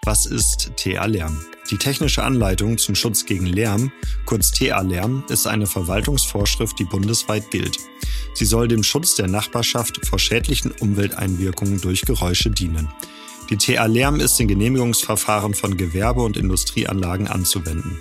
[0.06, 1.46] Was ist TA-Lärm?
[1.72, 3.90] Die technische Anleitung zum Schutz gegen Lärm,
[4.26, 7.78] kurz TA-Lärm, ist eine Verwaltungsvorschrift, die bundesweit gilt.
[8.34, 12.90] Sie soll dem Schutz der Nachbarschaft vor schädlichen Umwelteinwirkungen durch Geräusche dienen.
[13.50, 17.98] Die TA-Lärm ist in Genehmigungsverfahren von Gewerbe- und Industrieanlagen anzuwenden.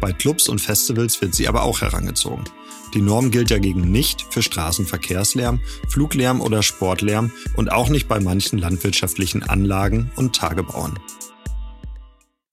[0.00, 2.42] Bei Clubs und Festivals wird sie aber auch herangezogen.
[2.92, 8.58] Die Norm gilt dagegen nicht für Straßenverkehrslärm, Fluglärm oder Sportlärm und auch nicht bei manchen
[8.58, 10.98] landwirtschaftlichen Anlagen und Tagebauen.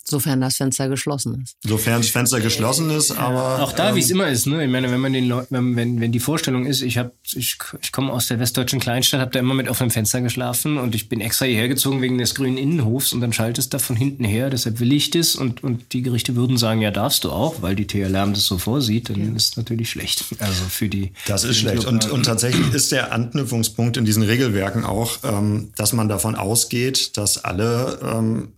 [0.05, 1.55] Sofern das Fenster geschlossen ist.
[1.63, 3.63] Sofern das Fenster geschlossen ist, aber.
[3.63, 4.63] Auch da, ähm, wie es immer ist, ne?
[4.65, 7.91] Ich meine, wenn man den Leuten, wenn, wenn die Vorstellung ist, ich habe, ich, ich
[7.93, 11.21] komme aus der westdeutschen Kleinstadt, habe da immer mit offenem Fenster geschlafen und ich bin
[11.21, 14.49] extra hierher gezogen wegen des grünen Innenhofs und dann schaltet es da von hinten her,
[14.49, 17.75] deshalb will ich das und, und die Gerichte würden sagen, ja, darfst du auch, weil
[17.75, 19.35] die TLR das so vorsieht, dann ja.
[19.35, 20.25] ist natürlich schlecht.
[20.43, 21.13] Also für die.
[21.25, 21.85] Das ist schlecht.
[21.85, 27.15] Und, und tatsächlich ist der Anknüpfungspunkt in diesen Regelwerken auch, ähm, dass man davon ausgeht,
[27.15, 28.49] dass alle ähm,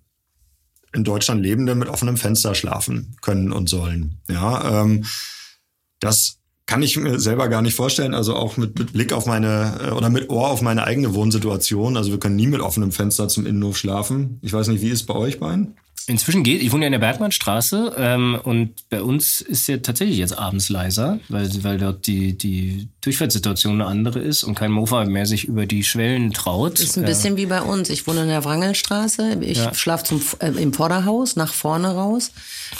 [0.96, 4.18] in Deutschland Lebende mit offenem Fenster schlafen können und sollen.
[4.30, 5.06] Ja, ähm,
[6.00, 8.16] das kann ich mir selber gar nicht vorstellen.
[8.16, 11.98] Also auch mit, mit Blick auf meine äh, oder mit Ohr auf meine eigene Wohnsituation.
[11.98, 14.40] Also wir können nie mit offenem Fenster zum Innenhof schlafen.
[14.42, 15.76] Ich weiß nicht, wie ist bei euch beiden?
[16.08, 20.18] Inzwischen geht, ich wohne ja in der Bergmannstraße ähm, und bei uns ist ja tatsächlich
[20.20, 25.06] jetzt abends leiser, weil, weil dort die, die Durchfahrtssituation eine andere ist und kein Mofa
[25.06, 26.74] mehr sich über die Schwellen traut.
[26.74, 27.90] Das ist ein bisschen wie bei uns.
[27.90, 29.40] Ich wohne in der Wrangelstraße.
[29.42, 29.74] Ich ja.
[29.74, 32.32] schlafe äh, im Vorderhaus, nach vorne raus.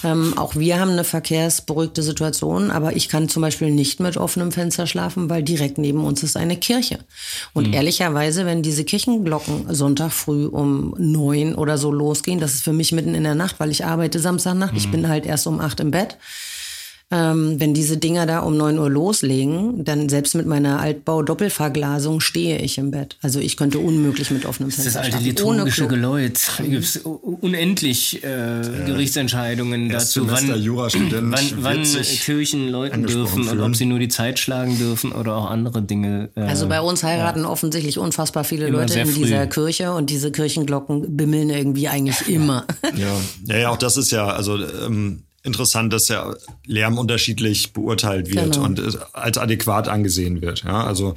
[0.04, 4.52] Ähm, auch wir haben eine verkehrsberuhigte Situation, aber ich kann zum Beispiel nicht mit offenem
[4.52, 7.00] Fenster schlafen, weil direkt neben uns ist eine Kirche.
[7.54, 7.74] Und mhm.
[7.74, 12.92] ehrlicherweise, wenn diese Kirchenglocken Sonntag früh um neun oder so losgehen, das ist für mich
[12.92, 14.74] mitten in der Nacht, weil ich arbeite Samstagnacht.
[14.74, 14.78] Mhm.
[14.78, 16.18] Ich bin halt erst um acht im Bett.
[17.12, 22.60] Ähm, wenn diese Dinger da um neun Uhr loslegen, dann selbst mit meiner Altbau-Doppelverglasung stehe
[22.60, 23.18] ich im Bett.
[23.22, 26.40] Also ich könnte unmöglich mit offenem Fenster Das alte liturgische Geläut.
[26.58, 33.62] Da gibt es unendlich äh, äh, Gerichtsentscheidungen dazu, wann, wann, wann Kirchen läuten dürfen und
[33.62, 36.30] ob sie nur die Zeit schlagen dürfen oder auch andere Dinge.
[36.36, 37.50] Äh, also bei uns heiraten ja.
[37.50, 42.66] offensichtlich unfassbar viele Leute in dieser Kirche und diese Kirchenglocken bimmeln irgendwie eigentlich immer.
[42.96, 43.16] Ja,
[43.46, 46.34] ja, ja auch das ist ja, also ähm, interessant, dass ja
[46.66, 48.66] Lärm unterschiedlich beurteilt wird genau.
[48.66, 48.82] und
[49.14, 50.64] als adäquat angesehen wird.
[50.64, 51.16] Ja, also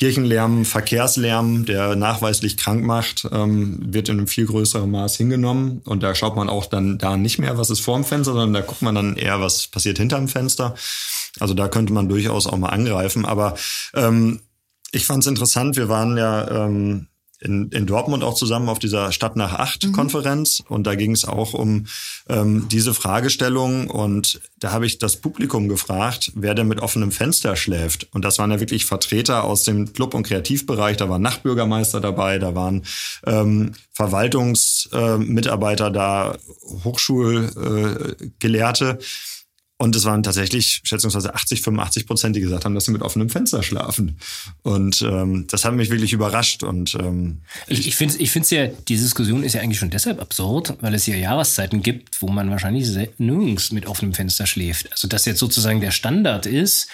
[0.00, 5.82] Kirchenlärm, Verkehrslärm, der nachweislich krank macht, ähm, wird in einem viel größeren Maß hingenommen.
[5.84, 8.54] Und da schaut man auch dann da nicht mehr, was ist vor dem Fenster, sondern
[8.54, 10.74] da guckt man dann eher, was passiert hinterm Fenster.
[11.38, 13.26] Also da könnte man durchaus auch mal angreifen.
[13.26, 13.56] Aber
[13.92, 14.40] ähm,
[14.90, 17.08] ich fand es interessant, wir waren ja ähm,
[17.40, 19.92] in, in Dortmund auch zusammen auf dieser Stadt nach acht mhm.
[19.92, 21.86] Konferenz und da ging es auch um
[22.28, 27.56] ähm, diese Fragestellung und da habe ich das Publikum gefragt, wer denn mit offenem Fenster
[27.56, 32.00] schläft und das waren ja wirklich Vertreter aus dem Club- und Kreativbereich, da waren Nachtbürgermeister
[32.00, 32.82] dabei, da waren
[33.26, 36.36] ähm, Verwaltungsmitarbeiter äh, da,
[36.84, 38.98] Hochschulgelehrte.
[39.00, 39.04] Äh,
[39.80, 43.30] und es waren tatsächlich schätzungsweise 80, 85 Prozent, die gesagt haben, dass sie mit offenem
[43.30, 44.18] Fenster schlafen.
[44.60, 46.62] Und ähm, das hat mich wirklich überrascht.
[46.62, 50.20] Und ähm, ich, ich finde ich finde ja, die Diskussion ist ja eigentlich schon deshalb
[50.20, 54.92] absurd, weil es ja Jahreszeiten gibt, wo man wahrscheinlich nirgends mit offenem Fenster schläft.
[54.92, 56.88] Also dass jetzt sozusagen der Standard ist,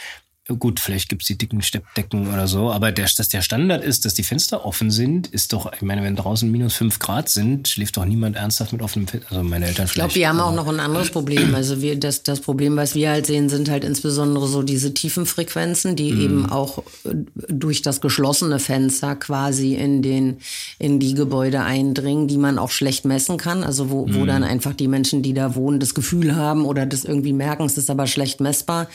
[0.49, 4.15] Gut, vielleicht gibt's die dicken Steppdecken oder so, aber der, dass der Standard ist, dass
[4.15, 7.97] die Fenster offen sind, ist doch, ich meine, wenn draußen minus fünf Grad sind, schläft
[7.97, 9.29] doch niemand ernsthaft mit offenem Fenster.
[9.33, 11.53] Also meine Eltern Ich glaube, die haben auch noch ein anderes Problem.
[11.57, 15.27] Also wir, das, das Problem, was wir halt sehen, sind halt insbesondere so diese tiefen
[15.27, 16.21] Frequenzen, die mhm.
[16.21, 17.15] eben auch äh,
[17.49, 20.37] durch das geschlossene Fenster quasi in den,
[20.79, 23.65] in die Gebäude eindringen, die man auch schlecht messen kann.
[23.65, 24.15] Also wo, mhm.
[24.15, 27.65] wo dann einfach die Menschen, die da wohnen, das Gefühl haben oder das irgendwie merken,
[27.65, 28.87] es ist aber schlecht messbar.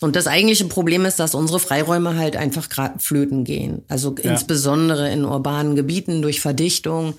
[0.00, 2.68] Und das eigentliche Problem ist, dass unsere Freiräume halt einfach
[2.98, 3.82] flöten gehen.
[3.88, 4.30] Also ja.
[4.30, 7.14] insbesondere in urbanen Gebieten durch Verdichtung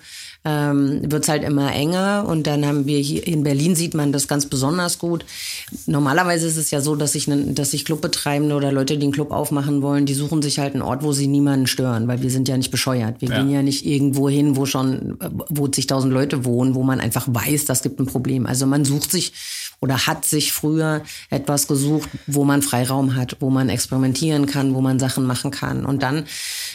[0.46, 2.26] ähm, wird es halt immer enger.
[2.26, 5.26] Und dann haben wir hier in Berlin sieht man das ganz besonders gut.
[5.86, 9.32] Normalerweise ist es ja so, dass sich, dass sich Clubbetreibende oder Leute, die einen Club
[9.32, 12.48] aufmachen wollen, die suchen sich halt einen Ort, wo sie niemanden stören, weil wir sind
[12.48, 13.16] ja nicht bescheuert.
[13.20, 13.40] Wir ja.
[13.40, 15.18] gehen ja nicht irgendwo hin, wo schon,
[15.50, 18.46] wo zigtausend Leute wohnen, wo man einfach weiß, das gibt ein Problem.
[18.46, 19.34] Also man sucht sich
[19.82, 24.82] oder hat sich früher etwas gesucht, wo man Freiraum hat, wo man experimentieren kann, wo
[24.82, 25.86] man Sachen machen kann.
[25.86, 26.26] Und dann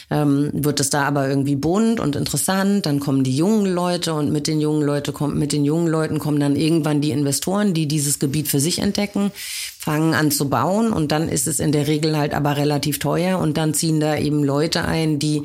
[0.09, 2.85] ähm, wird es da aber irgendwie bunt und interessant.
[2.85, 6.17] Dann kommen die jungen Leute und mit den jungen Leute kommt mit den jungen Leuten
[6.19, 9.31] kommen dann irgendwann die Investoren, die dieses Gebiet für sich entdecken,
[9.77, 13.39] fangen an zu bauen und dann ist es in der Regel halt aber relativ teuer
[13.39, 15.43] und dann ziehen da eben Leute ein, die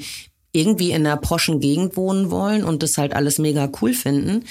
[0.53, 4.45] irgendwie in einer poschen Gegend wohnen wollen und das halt alles mega cool finden,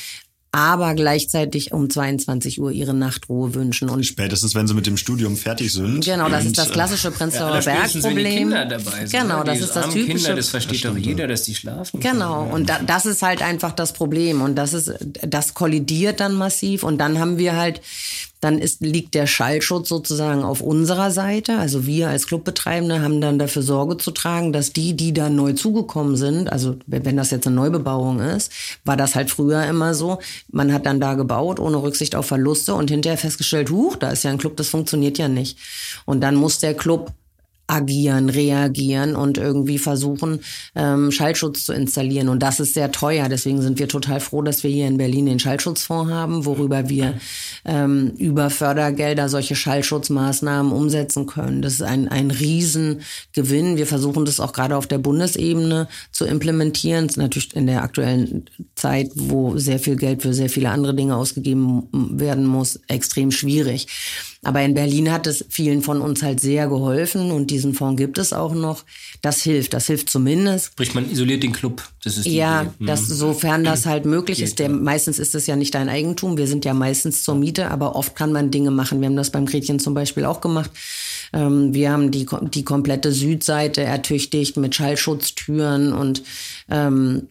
[0.52, 3.90] aber gleichzeitig um 22 Uhr ihre Nachtruhe wünschen.
[3.90, 6.04] Und Spätestens, wenn sie mit dem Studium fertig sind.
[6.04, 8.56] Genau, das ist das klassische Prenzlauer ja, Berg-Problem.
[9.12, 10.18] Genau, das ist das typische.
[10.18, 12.00] Kinder, das versteht doch jeder, dass die schlafen.
[12.00, 12.54] Genau, können.
[12.54, 14.42] und da, das ist halt einfach das Problem.
[14.42, 14.92] Und das ist,
[15.22, 16.84] das kollidiert dann massiv.
[16.84, 17.82] Und dann haben wir halt
[18.40, 21.58] dann ist, liegt der Schallschutz sozusagen auf unserer Seite.
[21.58, 25.54] Also wir als Clubbetreibende haben dann dafür Sorge zu tragen, dass die, die da neu
[25.54, 28.52] zugekommen sind, also wenn das jetzt eine Neubebauung ist,
[28.86, 30.20] war das halt früher immer so.
[30.52, 34.24] Man hat dann da gebaut ohne Rücksicht auf Verluste und hinterher festgestellt, huch, da ist
[34.24, 35.58] ja ein Club, das funktioniert ja nicht.
[36.06, 37.12] Und dann muss der Club
[37.70, 40.40] agieren, reagieren und irgendwie versuchen,
[40.76, 42.30] ähm, Schallschutz zu installieren.
[42.30, 43.30] Und das ist sehr teuer.
[43.30, 47.20] Deswegen sind wir total froh, dass wir hier in Berlin den Schallschutzfonds haben, worüber wir
[47.66, 51.62] ähm, über Fördergelder solche Schallschutzmaßnahmen umsetzen können.
[51.62, 53.78] Das ist ein, ein Riesengewinn.
[53.78, 57.08] Wir versuchen das auch gerade auf der Bundesebene zu implementieren.
[57.08, 58.46] Das ist natürlich in der aktuellen
[58.76, 63.88] Zeit, wo sehr viel Geld für sehr viele andere Dinge ausgegeben werden muss, extrem schwierig.
[64.42, 68.18] Aber in Berlin hat es vielen von uns halt sehr geholfen und diesen Fonds gibt
[68.18, 68.86] es auch noch.
[69.22, 70.68] Das hilft, das hilft zumindest.
[70.68, 71.84] Sprich, man isoliert den Club.
[72.06, 72.86] Das ist ja, Idee.
[72.86, 73.14] das, mhm.
[73.16, 74.60] sofern das halt möglich ist.
[74.60, 76.38] Der, meistens ist es ja nicht dein Eigentum.
[76.38, 79.02] Wir sind ja meistens zur Miete, aber oft kann man Dinge machen.
[79.02, 80.72] Wir haben das beim Gretchen zum Beispiel auch gemacht.
[81.34, 86.24] Ähm, wir haben die, die komplette Südseite ertüchtigt mit Schallschutztüren und
[86.70, 87.28] ähm,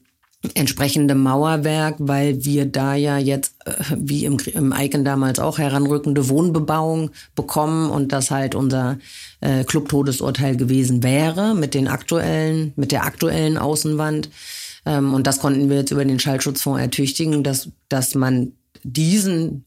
[0.55, 6.29] entsprechende Mauerwerk, weil wir da ja jetzt, äh, wie im, im Icon damals auch, heranrückende
[6.29, 8.99] Wohnbebauung bekommen und das halt unser
[9.41, 14.31] äh, Club-Todesurteil gewesen wäre mit den aktuellen, mit der aktuellen Außenwand.
[14.87, 18.53] Ähm, und das konnten wir jetzt über den Schallschutzfonds ertüchtigen, dass, dass man
[18.85, 19.65] diesen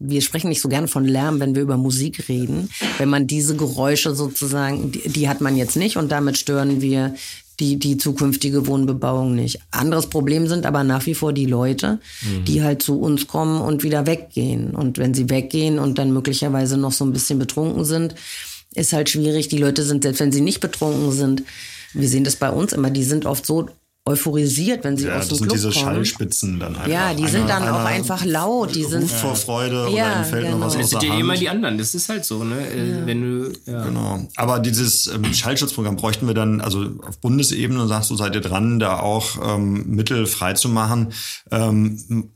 [0.00, 2.68] wir sprechen nicht so gerne von Lärm, wenn wir über Musik reden.
[2.98, 7.14] Wenn man diese Geräusche sozusagen, die, die, hat man jetzt nicht und damit stören wir
[7.60, 9.60] die, die zukünftige Wohnbebauung nicht.
[9.70, 12.44] Anderes Problem sind aber nach wie vor die Leute, mhm.
[12.44, 14.74] die halt zu uns kommen und wieder weggehen.
[14.74, 18.14] Und wenn sie weggehen und dann möglicherweise noch so ein bisschen betrunken sind,
[18.74, 19.48] ist halt schwierig.
[19.48, 21.42] Die Leute sind, selbst wenn sie nicht betrunken sind,
[21.92, 23.68] wir sehen das bei uns immer, die sind oft so
[24.06, 25.50] euphorisiert, wenn sie ja, aus dem Club kommen.
[25.50, 26.88] das sind diese Schallspitzen dann einfach.
[26.88, 28.74] Ja, die einer, sind dann auch einfach laut.
[28.74, 30.58] Die sind vor Freude ja, oder fällt genau.
[30.58, 31.08] noch was aus der Hand.
[31.08, 32.68] ja immer die anderen, das ist halt so, ne?
[32.68, 33.06] Äh, ja.
[33.06, 33.84] Wenn du, ja.
[33.84, 34.28] Genau.
[34.36, 38.78] Aber dieses ähm, Schallschutzprogramm bräuchten wir dann, also auf Bundesebene, sagst du, seid ihr dran,
[38.78, 41.12] da auch ähm, Mittel freizumachen.
[41.50, 42.30] Ähm,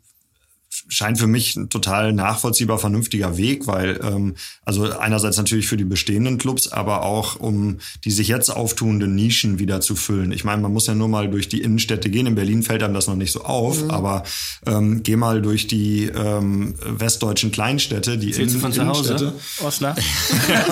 [0.89, 4.35] scheint für mich ein total nachvollziehbar vernünftiger Weg, weil ähm,
[4.65, 9.59] also einerseits natürlich für die bestehenden Clubs, aber auch um die sich jetzt auftuenden Nischen
[9.59, 10.33] wieder zu füllen.
[10.33, 12.27] Ich meine, man muss ja nur mal durch die Innenstädte gehen.
[12.27, 13.91] In Berlin fällt einem das noch nicht so auf, mhm.
[13.91, 14.25] aber
[14.67, 19.95] ähm, geh mal durch die ähm, westdeutschen Kleinstädte, die Innen, von zu Hause, Osler?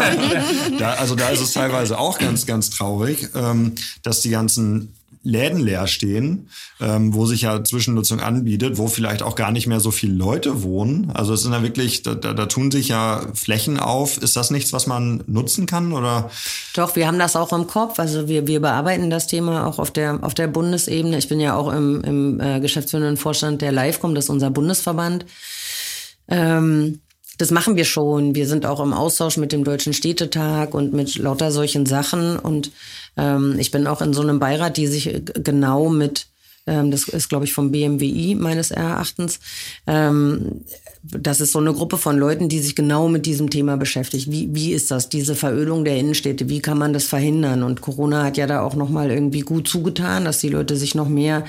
[0.78, 4.95] da, also da ist es teilweise auch ganz, ganz traurig, ähm, dass die ganzen
[5.26, 6.48] Läden leer stehen,
[6.80, 10.62] ähm, wo sich ja Zwischennutzung anbietet, wo vielleicht auch gar nicht mehr so viele Leute
[10.62, 11.10] wohnen.
[11.12, 14.18] Also es sind ja wirklich, da, da, da tun sich ja Flächen auf.
[14.18, 16.30] Ist das nichts, was man nutzen kann oder?
[16.74, 17.98] Doch, wir haben das auch im Kopf.
[17.98, 21.18] Also wir, wir bearbeiten das Thema auch auf der, auf der Bundesebene.
[21.18, 25.26] Ich bin ja auch im, im äh, geschäftsführenden Vorstand der Livecom, das ist unser Bundesverband.
[26.28, 27.00] Ähm,
[27.38, 28.34] das machen wir schon.
[28.34, 32.38] Wir sind auch im Austausch mit dem Deutschen Städtetag und mit lauter solchen Sachen.
[32.38, 32.70] Und
[33.16, 36.26] ähm, ich bin auch in so einem Beirat, die sich genau mit,
[36.66, 39.40] ähm, das ist glaube ich vom BMWI meines Erachtens,
[39.86, 40.64] ähm,
[41.10, 44.30] das ist so eine Gruppe von Leuten, die sich genau mit diesem Thema beschäftigt.
[44.30, 46.48] Wie, wie ist das, diese Verödung der Innenstädte?
[46.48, 47.62] Wie kann man das verhindern?
[47.62, 51.08] Und Corona hat ja da auch nochmal irgendwie gut zugetan, dass die Leute sich noch
[51.08, 51.44] mehr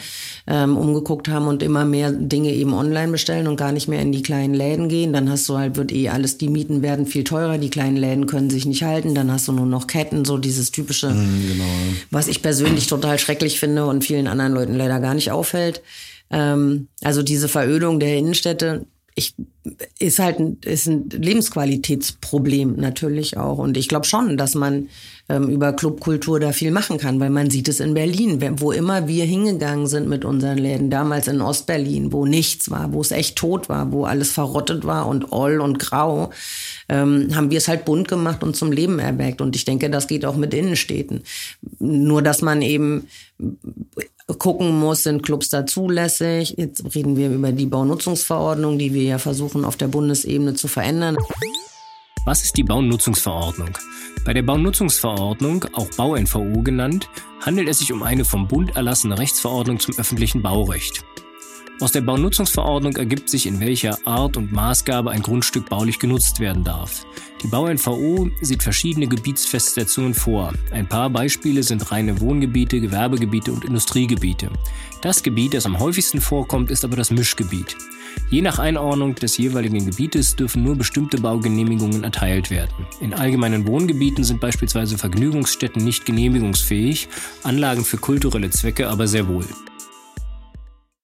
[0.47, 4.11] ähm, umgeguckt haben und immer mehr Dinge eben online bestellen und gar nicht mehr in
[4.11, 5.13] die kleinen Läden gehen.
[5.13, 8.27] Dann hast du halt, wird eh alles, die Mieten werden viel teurer, die kleinen Läden
[8.27, 9.15] können sich nicht halten.
[9.15, 11.63] Dann hast du nur noch Ketten, so dieses typische, mm, genau.
[12.11, 15.81] was ich persönlich total schrecklich finde und vielen anderen Leuten leider gar nicht auffällt.
[16.29, 18.85] Ähm, also diese Verödung der Innenstädte,
[19.17, 19.33] ich,
[19.97, 23.57] ist halt ein, ist ein Lebensqualitätsproblem natürlich auch.
[23.57, 24.89] Und ich glaube schon, dass man
[25.27, 29.07] ähm, über Clubkultur da viel machen kann, weil man sieht es in Berlin, wo immer
[29.07, 33.37] wir hingegangen sind mit unseren Läden, damals in Ostberlin, wo nichts war, wo es echt
[33.37, 36.29] tot war, wo alles verrottet war und oll und grau,
[36.87, 39.41] ähm, haben wir es halt bunt gemacht und zum Leben erweckt.
[39.41, 41.23] Und ich denke, das geht auch mit Innenstädten.
[41.79, 43.07] Nur, dass man eben
[44.33, 46.55] gucken muss, sind Clubs da zulässig.
[46.57, 51.17] Jetzt reden wir über die Baunutzungsverordnung, die wir ja versuchen auf der Bundesebene zu verändern.
[52.25, 53.77] Was ist die Baunutzungsverordnung?
[54.25, 57.07] Bei der Baunutzungsverordnung, auch Bau-NVO genannt,
[57.39, 61.05] handelt es sich um eine vom Bund erlassene Rechtsverordnung zum öffentlichen Baurecht.
[61.79, 66.63] Aus der Baunutzungsverordnung ergibt sich, in welcher Art und Maßgabe ein Grundstück baulich genutzt werden
[66.63, 67.05] darf.
[67.43, 70.53] Die BauNVO sieht verschiedene Gebietsfestsetzungen vor.
[70.71, 74.49] Ein paar Beispiele sind reine Wohngebiete, Gewerbegebiete und Industriegebiete.
[75.03, 77.77] Das Gebiet, das am häufigsten vorkommt, ist aber das Mischgebiet.
[78.31, 82.87] Je nach Einordnung des jeweiligen Gebietes dürfen nur bestimmte Baugenehmigungen erteilt werden.
[83.01, 87.07] In allgemeinen Wohngebieten sind beispielsweise Vergnügungsstätten nicht genehmigungsfähig,
[87.43, 89.45] Anlagen für kulturelle Zwecke aber sehr wohl.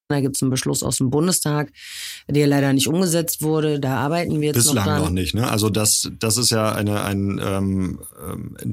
[0.08, 1.72] Da gibt es einen Beschluss aus dem Bundestag,
[2.28, 3.80] der leider nicht umgesetzt wurde.
[3.80, 5.00] Da arbeiten wir jetzt Bislang noch dran.
[5.00, 5.34] noch nicht.
[5.34, 5.50] Ne?
[5.50, 8.00] Also das, das ist ja eine, ein ähm,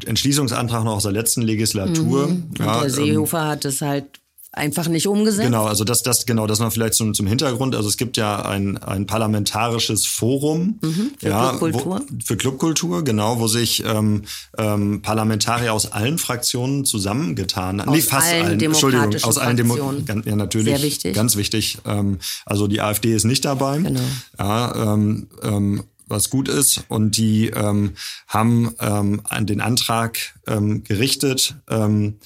[0.06, 2.28] Entschließungsantrag noch aus der letzten Legislatur.
[2.28, 2.50] Mhm.
[2.60, 4.21] Ja, der ähm, Seehofer ähm, hat es halt
[4.54, 5.46] einfach nicht umgesetzt.
[5.46, 7.74] Genau, also das, das, genau, das noch vielleicht zum, zum Hintergrund.
[7.74, 12.02] Also es gibt ja ein, ein parlamentarisches Forum mhm, für ja, Clubkultur.
[12.10, 14.24] Wo, für Clubkultur, genau, wo sich ähm,
[14.58, 17.92] ähm, Parlamentarier aus allen Fraktionen zusammengetan haben.
[17.92, 20.24] Nee, fast allen, allen Entschuldigung, aus allen Demokratien.
[20.26, 20.76] Ja, natürlich.
[20.76, 21.16] Sehr wichtig.
[21.16, 21.78] Ganz wichtig.
[21.86, 23.78] Ähm, also die AfD ist nicht dabei.
[23.78, 24.02] Genau.
[24.38, 26.84] Ja, ähm, ähm, was gut ist.
[26.90, 27.94] Und die ähm,
[28.28, 32.20] haben ähm, an den Antrag ähm, gerichtet, ähm,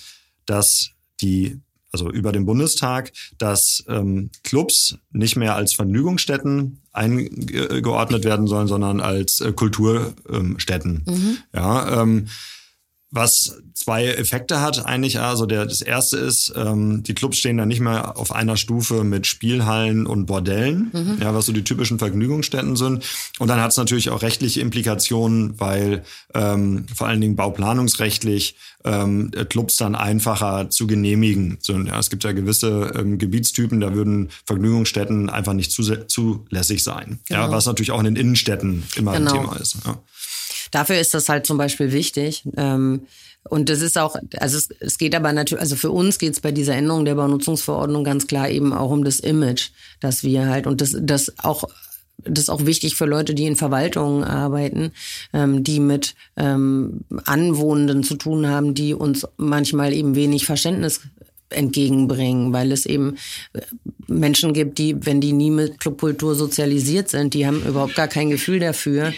[0.48, 0.90] dass
[1.22, 1.62] die
[1.96, 9.00] also über den Bundestag, dass ähm, Clubs nicht mehr als Vergnügungsstätten eingeordnet werden sollen, sondern
[9.00, 11.04] als äh, Kulturstätten.
[11.06, 11.38] Mhm.
[11.54, 12.28] Ja, ähm,
[13.16, 15.20] was zwei Effekte hat eigentlich.
[15.20, 19.04] Also der, das erste ist, ähm, die Clubs stehen dann nicht mehr auf einer Stufe
[19.04, 21.18] mit Spielhallen und Bordellen, mhm.
[21.22, 23.06] ja, was so die typischen Vergnügungsstätten sind.
[23.40, 26.04] Und dann hat es natürlich auch rechtliche Implikationen, weil
[26.34, 31.88] ähm, vor allen Dingen bauplanungsrechtlich ähm, Clubs dann einfacher zu genehmigen sind.
[31.88, 37.20] Ja, es gibt ja gewisse ähm, Gebietstypen, da würden Vergnügungsstätten einfach nicht zulässig sein.
[37.28, 37.42] Genau.
[37.42, 39.32] Ja, was natürlich auch in den Innenstädten immer genau.
[39.32, 39.78] ein Thema ist.
[39.86, 40.00] Ja.
[40.72, 42.44] Dafür ist das halt zum Beispiel wichtig.
[42.58, 43.08] Ähm,
[43.48, 46.40] und das ist auch, also es, es geht aber natürlich, also für uns geht es
[46.40, 50.66] bei dieser Änderung der Baunutzungsverordnung ganz klar eben auch um das Image, dass wir halt,
[50.66, 51.66] und das, das auch
[52.24, 54.92] das ist auch wichtig für Leute, die in Verwaltungen arbeiten,
[55.34, 61.02] ähm, die mit ähm, Anwohnenden zu tun haben, die uns manchmal eben wenig Verständnis
[61.50, 63.18] entgegenbringen, weil es eben
[63.54, 63.62] äh,
[64.08, 68.30] Menschen gibt, die, wenn die nie mit Clubkultur sozialisiert sind, die haben überhaupt gar kein
[68.30, 69.14] Gefühl dafür,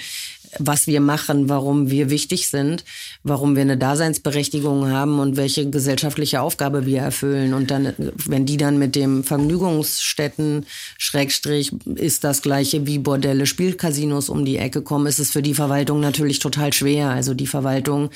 [0.59, 2.83] was wir machen, warum wir wichtig sind,
[3.27, 7.53] warum wir eine Daseinsberechtigung haben und welche gesellschaftliche Aufgabe wir erfüllen.
[7.53, 10.65] Und dann, wenn die dann mit dem Vergnügungsstätten,
[10.97, 15.53] Schrägstrich, ist das gleiche wie Bordelle, Spielcasinos um die Ecke kommen, ist es für die
[15.53, 17.09] Verwaltung natürlich total schwer.
[17.09, 18.09] Also die Verwaltung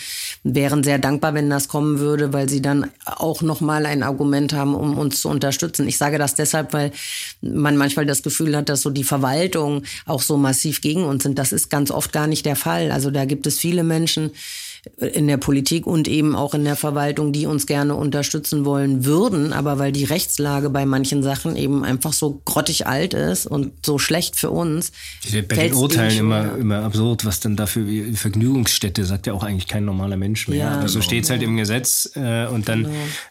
[0.44, 4.76] wären sehr dankbar, wenn das kommen würde, weil sie dann auch nochmal ein Argument haben,
[4.76, 5.88] um uns zu unterstützen.
[5.88, 6.92] Ich sage das deshalb, weil
[7.42, 11.38] man manchmal das Gefühl hat, dass so die Verwaltung auch so massiv gegen uns sind.
[11.38, 12.92] Das ist ganz oft gar nicht der Fall.
[12.92, 14.32] Also da gibt es viele Menschen,
[14.98, 19.54] in der Politik und eben auch in der Verwaltung, die uns gerne unterstützen wollen würden,
[19.54, 24.00] aber weil die Rechtslage bei manchen Sachen eben einfach so grottig alt ist und so
[24.00, 24.92] schlecht für uns.
[25.32, 29.68] Bei den Urteilen immer, immer absurd, was dann dafür wie Vergnügungsstätte sagt ja auch eigentlich
[29.68, 30.58] kein normaler Mensch mehr.
[30.58, 31.06] Ja, also genau.
[31.06, 32.84] steht es halt im Gesetz äh, und dann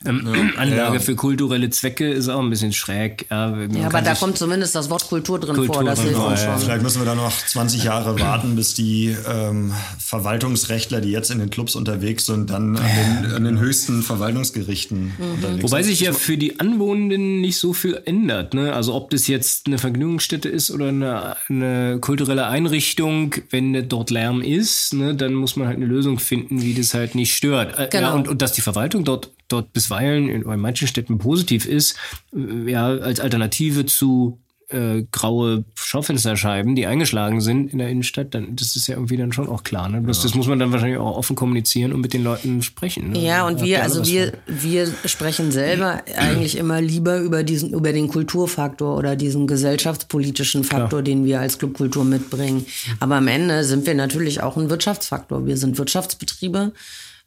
[0.04, 0.26] genau.
[0.26, 0.56] ähm, ja.
[0.60, 1.00] Anlage ja.
[1.00, 3.26] für kulturelle Zwecke ist auch ein bisschen schräg.
[3.28, 5.84] Ja, ja aber da kommt zumindest das Wort Kultur drin Kultur vor.
[5.84, 6.58] Das hilft uns schon.
[6.58, 11.39] Vielleicht müssen wir da noch 20 Jahre warten, bis die ähm, Verwaltungsrechtler, die jetzt in
[11.40, 15.30] den Clubs unterwegs sind, dann an den, an den höchsten Verwaltungsgerichten mhm.
[15.34, 18.54] unterwegs Wobei sich ja für die Anwohnenden nicht so viel ändert.
[18.54, 18.72] Ne?
[18.72, 24.42] Also ob das jetzt eine Vergnügungsstätte ist oder eine, eine kulturelle Einrichtung, wenn dort Lärm
[24.42, 27.78] ist, ne, dann muss man halt eine Lösung finden, wie das halt nicht stört.
[27.78, 28.08] Äh, genau.
[28.08, 31.96] Ja, und, und dass die Verwaltung dort dort bisweilen in, in manchen Städten positiv ist,
[32.34, 34.38] äh, ja, als Alternative zu
[34.70, 39.32] äh, graue Schaufensterscheiben, die eingeschlagen sind in der Innenstadt, dann das ist ja irgendwie dann
[39.32, 39.88] schon auch klar.
[39.88, 40.00] Ne?
[40.00, 40.22] Bloß ja.
[40.24, 43.10] das muss man dann wahrscheinlich auch offen kommunizieren und mit den Leuten sprechen.
[43.10, 43.18] Ne?
[43.18, 48.08] Ja, und wir, also wir, wir sprechen selber eigentlich immer lieber über diesen, über den
[48.08, 51.02] Kulturfaktor oder diesen gesellschaftspolitischen Faktor, Klar.
[51.02, 52.64] den wir als Clubkultur mitbringen.
[53.00, 55.46] Aber am Ende sind wir natürlich auch ein Wirtschaftsfaktor.
[55.46, 56.72] Wir sind Wirtschaftsbetriebe.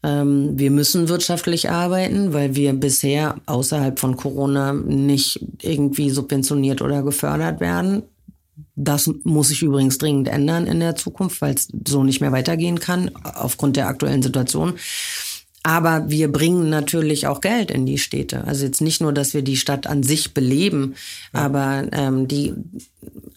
[0.03, 7.03] Ähm, wir müssen wirtschaftlich arbeiten, weil wir bisher außerhalb von Corona nicht irgendwie subventioniert oder
[7.03, 8.03] gefördert werden.
[8.75, 12.79] Das muss sich übrigens dringend ändern in der Zukunft, weil es so nicht mehr weitergehen
[12.79, 14.73] kann aufgrund der aktuellen Situation.
[15.63, 18.43] Aber wir bringen natürlich auch Geld in die Städte.
[18.43, 20.95] Also jetzt nicht nur, dass wir die Stadt an sich beleben,
[21.33, 21.41] ja.
[21.41, 22.53] aber ähm, die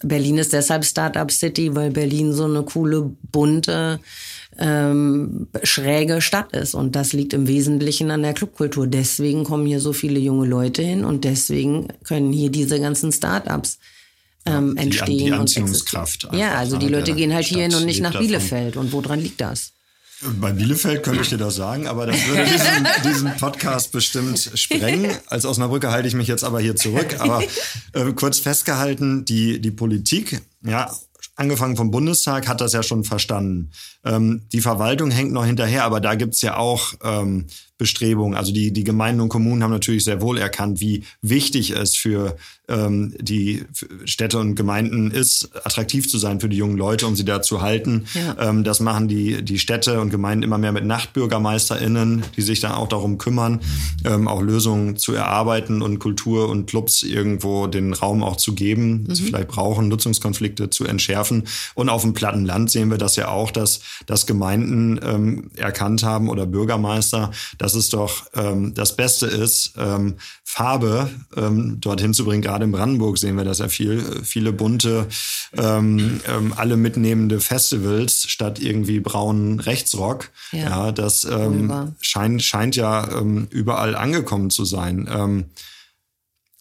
[0.03, 3.99] Berlin ist deshalb Startup City, weil Berlin so eine coole, bunte,
[4.59, 6.73] ähm, schräge Stadt ist.
[6.73, 8.87] Und das liegt im Wesentlichen an der Clubkultur.
[8.87, 13.79] Deswegen kommen hier so viele junge Leute hin und deswegen können hier diese ganzen Startups
[14.45, 15.25] ähm, die, entstehen.
[15.25, 16.25] Die Anziehungskraft.
[16.25, 18.77] Und ja, also die Leute gehen halt hier hin und nicht nach Bielefeld.
[18.77, 19.73] Und woran liegt das?
[20.21, 25.11] Bei Bielefeld könnte ich dir das sagen, aber das würde diesen, diesen Podcast bestimmt sprengen.
[25.27, 27.17] Als Osnabrücker halte ich mich jetzt aber hier zurück.
[27.19, 27.43] Aber
[27.93, 30.91] äh, kurz festgehalten, die, die Politik, ja,
[31.35, 33.69] angefangen vom Bundestag, hat das ja schon verstanden.
[34.03, 37.45] Ähm, die Verwaltung hängt noch hinterher, aber da gibt's ja auch ähm,
[37.77, 38.35] Bestrebungen.
[38.35, 42.35] Also die, die Gemeinden und Kommunen haben natürlich sehr wohl erkannt, wie wichtig es für
[42.67, 43.63] ähm, die
[44.05, 47.61] Städte und Gemeinden ist, attraktiv zu sein für die jungen Leute, um sie da zu
[47.61, 48.05] halten.
[48.13, 48.49] Ja.
[48.49, 52.73] Ähm, das machen die, die Städte und Gemeinden immer mehr mit NachtbürgermeisterInnen, die sich dann
[52.73, 53.61] auch darum kümmern,
[54.05, 59.05] ähm, auch Lösungen zu erarbeiten und Kultur und Clubs irgendwo den Raum auch zu geben,
[59.07, 59.15] mhm.
[59.15, 61.43] sie vielleicht brauchen, Nutzungskonflikte zu entschärfen.
[61.73, 66.03] Und auf dem platten Land sehen wir das ja auch, dass, dass Gemeinden ähm, erkannt
[66.03, 72.25] haben oder Bürgermeister, dass es doch ähm, das Beste ist, ähm, Farbe ähm, dorthin zu
[72.25, 75.07] bringen, gerade in Brandenburg sehen wir das ja viel, viele bunte,
[75.55, 80.31] ähm, ähm, alle mitnehmende Festivals statt irgendwie braunen Rechtsrock.
[80.51, 85.07] Ja, ja das ähm, scheint, scheint ja ähm, überall angekommen zu sein.
[85.07, 85.45] Ähm,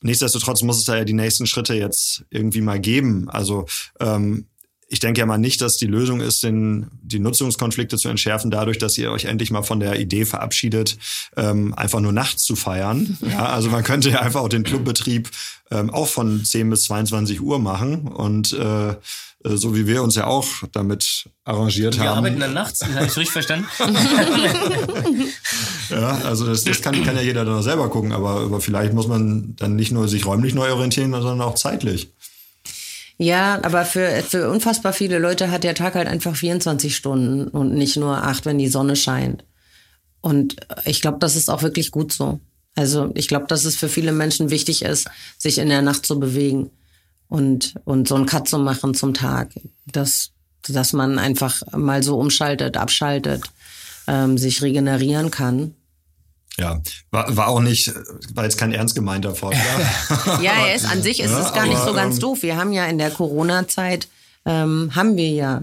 [0.02, 3.30] nichtsdestotrotz muss es da ja die nächsten Schritte jetzt irgendwie mal geben.
[3.30, 3.64] Also
[3.98, 4.48] ähm,
[4.88, 8.78] ich denke ja mal nicht, dass die Lösung ist, den, die Nutzungskonflikte zu entschärfen, dadurch,
[8.78, 10.96] dass ihr euch endlich mal von der Idee verabschiedet,
[11.36, 13.18] ähm, einfach nur nachts zu feiern.
[13.28, 15.30] Ja, also man könnte ja einfach auch den Clubbetrieb
[15.70, 18.90] ähm, auch von 10 bis 22 Uhr machen und äh,
[19.46, 22.08] äh, so wie wir uns ja auch damit arrangiert wir haben.
[22.08, 23.66] Wir arbeiten dann nachts, habe ich richtig verstanden?
[25.90, 29.08] ja, also das, das kann, kann ja jeder dann selber gucken, aber, aber vielleicht muss
[29.08, 32.12] man dann nicht nur sich räumlich neu orientieren, sondern auch zeitlich.
[33.18, 37.72] Ja, aber für, für unfassbar viele Leute hat der Tag halt einfach 24 Stunden und
[37.72, 39.44] nicht nur acht, wenn die Sonne scheint.
[40.20, 42.40] Und ich glaube, das ist auch wirklich gut so.
[42.74, 45.08] Also ich glaube, dass es für viele Menschen wichtig ist,
[45.38, 46.70] sich in der Nacht zu bewegen
[47.28, 49.52] und, und so einen Cut zu machen zum Tag.
[49.86, 50.32] Dass,
[50.68, 53.44] dass man einfach mal so umschaltet, abschaltet,
[54.08, 55.75] ähm, sich regenerieren kann.
[56.58, 56.80] Ja,
[57.10, 57.92] war, war auch nicht,
[58.34, 60.40] war jetzt kein ernst gemeinter Vorschlag.
[60.42, 62.42] ja, er ist an sich ist ja, es gar aber, nicht so ganz ähm, doof.
[62.42, 64.08] Wir haben ja in der Corona-Zeit
[64.46, 65.62] ähm, haben wir ja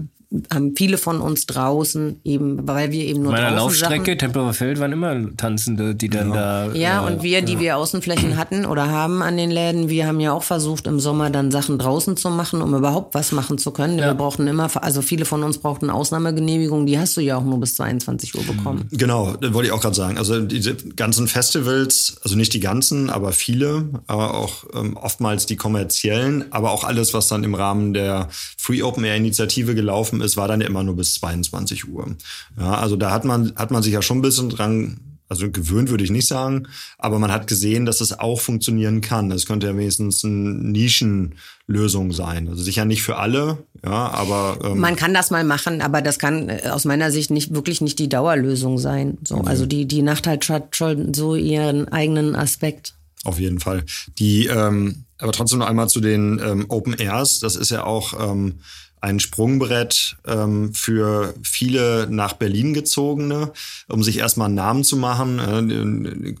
[0.52, 4.54] haben viele von uns draußen, eben, weil wir eben nur Bei draußen Laufstrecke, Sachen, Tempelhofer
[4.54, 6.66] Feld waren immer Tanzende, die dann ja.
[6.66, 6.72] da.
[6.74, 7.60] Ja, äh, und wir, die ja.
[7.60, 11.30] wir Außenflächen hatten oder haben an den Läden, wir haben ja auch versucht, im Sommer
[11.30, 13.98] dann Sachen draußen zu machen, um überhaupt was machen zu können.
[13.98, 14.06] Ja.
[14.06, 17.60] Wir brauchten immer, also viele von uns brauchten Ausnahmegenehmigung, die hast du ja auch nur
[17.60, 18.88] bis 22 Uhr bekommen.
[18.90, 20.18] Genau, das wollte ich auch gerade sagen.
[20.18, 25.56] Also diese ganzen Festivals, also nicht die ganzen, aber viele, aber auch ähm, oftmals die
[25.56, 30.23] kommerziellen, aber auch alles, was dann im Rahmen der Free Open Air Initiative gelaufen ist,
[30.36, 32.16] war dann ja immer nur bis 22 Uhr.
[32.58, 35.90] Ja, also da hat man, hat man sich ja schon ein bisschen dran also gewöhnt
[35.90, 36.68] würde ich nicht sagen,
[36.98, 39.30] aber man hat gesehen, dass es auch funktionieren kann.
[39.30, 42.48] Es könnte ja wenigstens eine Nischenlösung sein.
[42.48, 46.18] Also sicher nicht für alle, ja, aber ähm man kann das mal machen, aber das
[46.18, 49.18] kann äh, aus meiner Sicht nicht wirklich nicht die Dauerlösung sein.
[49.26, 49.48] So, okay.
[49.48, 50.44] also die die Nacht hat
[50.76, 52.94] schon so ihren eigenen Aspekt.
[53.24, 53.84] Auf jeden Fall.
[54.18, 57.38] Die ähm, aber trotzdem noch einmal zu den ähm, Open Airs.
[57.38, 58.60] Das ist ja auch ähm,
[59.04, 63.52] ein Sprungbrett ähm, für viele nach Berlin gezogene,
[63.88, 65.38] um sich erstmal einen Namen zu machen.
[65.38, 66.34] Äh,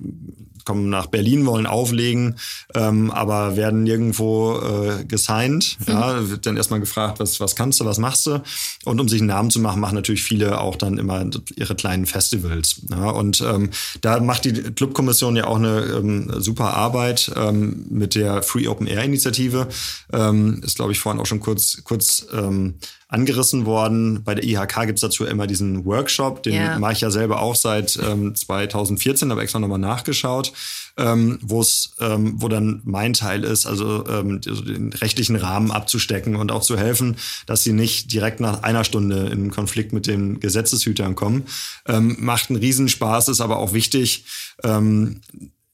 [0.64, 2.36] kommen nach Berlin, wollen auflegen,
[2.74, 5.78] ähm, aber werden nirgendwo äh, gesigned.
[5.86, 6.30] Ja, mhm.
[6.30, 8.42] wird dann erstmal gefragt, was, was kannst du, was machst du?
[8.84, 11.24] Und um sich einen Namen zu machen, machen natürlich viele auch dann immer
[11.56, 12.82] ihre kleinen Festivals.
[12.90, 18.14] Ja, und ähm, da macht die Clubkommission ja auch eine ähm, super Arbeit ähm, mit
[18.14, 19.68] der Free Open Air Initiative.
[20.12, 22.74] Ähm, ist, glaube ich, vorhin auch schon kurz, kurz ähm,
[23.14, 24.22] angerissen worden.
[24.24, 26.78] Bei der IHK gibt's dazu immer diesen Workshop, den Ja.
[26.78, 30.52] mache ich ja selber auch seit ähm, 2014, habe extra nochmal nachgeschaut,
[30.96, 35.70] ähm, wo es, ähm, wo dann mein Teil ist, also ähm, also den rechtlichen Rahmen
[35.70, 40.06] abzustecken und auch zu helfen, dass sie nicht direkt nach einer Stunde in Konflikt mit
[40.06, 41.44] den Gesetzeshütern kommen.
[41.86, 44.24] Ähm, macht einen Riesenspaß, ist aber auch wichtig,
[44.64, 45.20] ähm,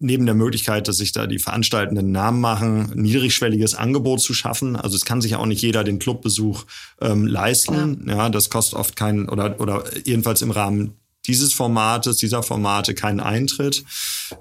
[0.01, 4.75] neben der Möglichkeit, dass sich da die Veranstaltenden Namen machen, ein niedrigschwelliges Angebot zu schaffen.
[4.75, 6.65] Also es kann sich ja auch nicht jeder den Clubbesuch
[7.01, 8.07] ähm, leisten.
[8.09, 10.95] Ja, das kostet oft keinen oder oder jedenfalls im Rahmen
[11.27, 13.85] dieses Formates, dieser Formate keinen Eintritt.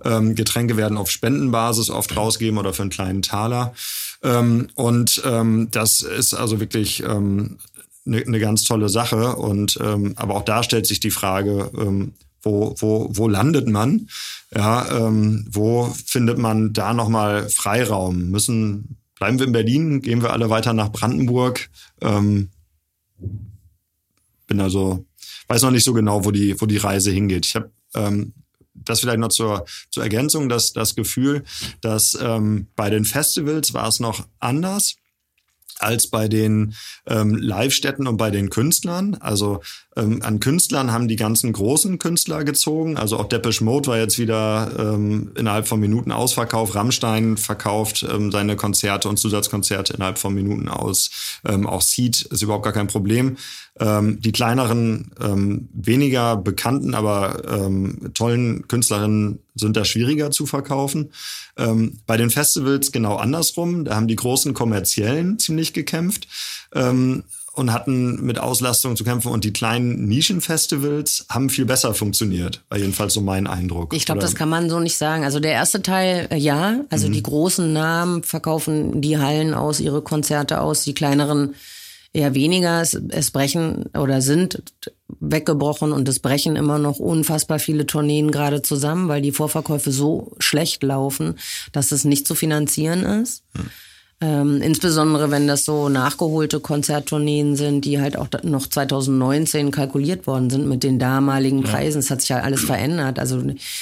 [0.06, 3.74] Ähm, Getränke werden auf Spendenbasis oft rausgegeben oder für einen kleinen Taler.
[4.24, 7.58] Ähm, und ähm, das ist also wirklich ähm,
[8.06, 9.36] eine ne ganz tolle Sache.
[9.36, 14.10] Und ähm, aber auch da stellt sich die Frage, ähm, wo, wo, wo landet man?
[14.54, 18.30] Ja, ähm, wo findet man da nochmal Freiraum?
[18.30, 20.02] Müssen, bleiben wir in Berlin?
[20.02, 21.70] Gehen wir alle weiter nach Brandenburg?
[22.02, 22.50] Ähm,
[24.48, 25.06] bin also,
[25.48, 27.46] weiß noch nicht so genau, wo die, wo die Reise hingeht.
[27.46, 28.34] Ich habe ähm,
[28.74, 31.44] das vielleicht noch zur, zur Ergänzung, dass das Gefühl,
[31.82, 34.96] dass ähm, bei den Festivals war es noch anders
[35.80, 36.76] als bei den
[37.08, 39.16] ähm, Live-Städten und bei den Künstlern.
[39.16, 39.62] Also
[39.96, 42.98] ähm, an Künstlern haben die ganzen großen Künstler gezogen.
[42.98, 46.76] Also auch Depeche Mode war jetzt wieder ähm, innerhalb von Minuten ausverkauft.
[46.76, 51.10] Rammstein verkauft ähm, seine Konzerte und Zusatzkonzerte innerhalb von Minuten aus.
[51.44, 53.38] Ähm, auch Seed ist überhaupt gar kein Problem.
[53.80, 57.70] Ähm, die kleineren, ähm, weniger bekannten, aber
[58.14, 61.12] tollen Künstlerinnen sind da schwieriger zu verkaufen.
[62.06, 63.86] Bei den Festivals genau andersrum.
[63.86, 66.28] Da haben die großen kommerziellen ziemlich gekämpft.
[67.60, 72.78] Und hatten mit Auslastung zu kämpfen und die kleinen Nischenfestivals haben viel besser funktioniert, war
[72.78, 73.94] jedenfalls so mein Eindruck.
[73.94, 75.24] Ich glaube, das kann man so nicht sagen.
[75.26, 80.02] Also der erste Teil, äh, ja, also die großen Namen verkaufen die Hallen aus, ihre
[80.02, 81.56] Konzerte aus, die kleineren
[82.14, 82.82] eher weniger.
[82.82, 84.64] Es, es brechen oder sind
[85.20, 90.36] weggebrochen und es brechen immer noch unfassbar viele Tourneen gerade zusammen, weil die Vorverkäufe so
[90.40, 91.36] schlecht laufen,
[91.72, 93.44] dass es nicht zu finanzieren ist.
[94.22, 100.50] Ähm, insbesondere wenn das so nachgeholte Konzerttourneen sind, die halt auch noch 2019 kalkuliert worden
[100.50, 102.00] sind mit den damaligen Preisen.
[102.00, 103.18] Es hat sich ja alles verändert.
[103.18, 103.42] Also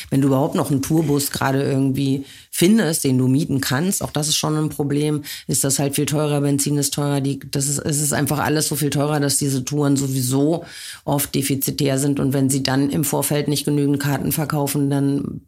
[0.09, 2.23] wenn du überhaupt noch einen Tourbus gerade irgendwie
[2.57, 6.07] findest, den du mieten kannst, auch das ist schon ein Problem, ist das halt viel
[6.07, 9.37] teurer, Benzin ist teurer, die, das ist, es ist einfach alles so viel teurer, dass
[9.37, 10.65] diese Touren sowieso
[11.05, 15.41] oft defizitär sind und wenn sie dann im Vorfeld nicht genügend Karten verkaufen, dann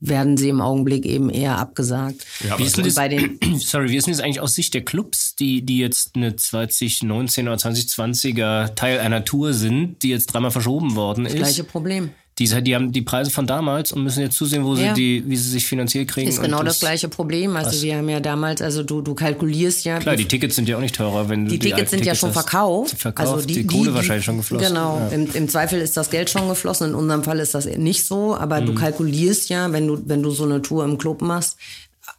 [0.00, 2.26] werden sie im Augenblick eben eher abgesagt.
[2.42, 4.74] Ja, Wie ist denn das, bei den sorry, wie ist denn das eigentlich aus Sicht
[4.74, 10.26] der Clubs, die, die jetzt eine 2019 oder 2020er Teil einer Tour sind, die jetzt
[10.26, 11.36] dreimal verschoben worden ist?
[11.36, 12.10] gleiche Problem.
[12.40, 14.94] Die, die haben die Preise von damals und müssen jetzt zusehen, wo Ja.
[14.94, 16.28] sie die, wie sie sich finanziell kriegen.
[16.28, 17.54] Ist genau das, gleiche Problem.
[17.54, 19.98] Also wir haben ja damals, also du, du kalkulierst ja.
[19.98, 22.04] Klar, die Tickets sind ja auch nicht teurer, wenn du die Tickets alten sind ja
[22.14, 22.34] Tickets schon hast.
[22.50, 22.94] verkauft.
[22.98, 24.66] Verkauft, also die, Kohle wahrscheinlich schon geflossen.
[24.68, 24.98] Genau.
[25.10, 25.14] Ja.
[25.14, 26.88] Im, Im Zweifel ist das Geld schon geflossen.
[26.88, 28.34] In unserem Fall ist das nicht so.
[28.34, 28.66] Aber Mhm.
[28.66, 31.56] du kalkulierst ja, wenn du, wenn du so eine Tour im Club machst,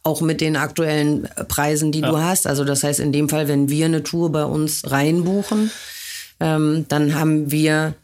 [0.04, 2.46] auch mit den aktuellen Preisen, die du hast.
[2.46, 5.70] Also das heißt, in dem Fall, wenn wir eine Tour bei uns reinbuchen,
[6.40, 7.94] ähm, dann haben wir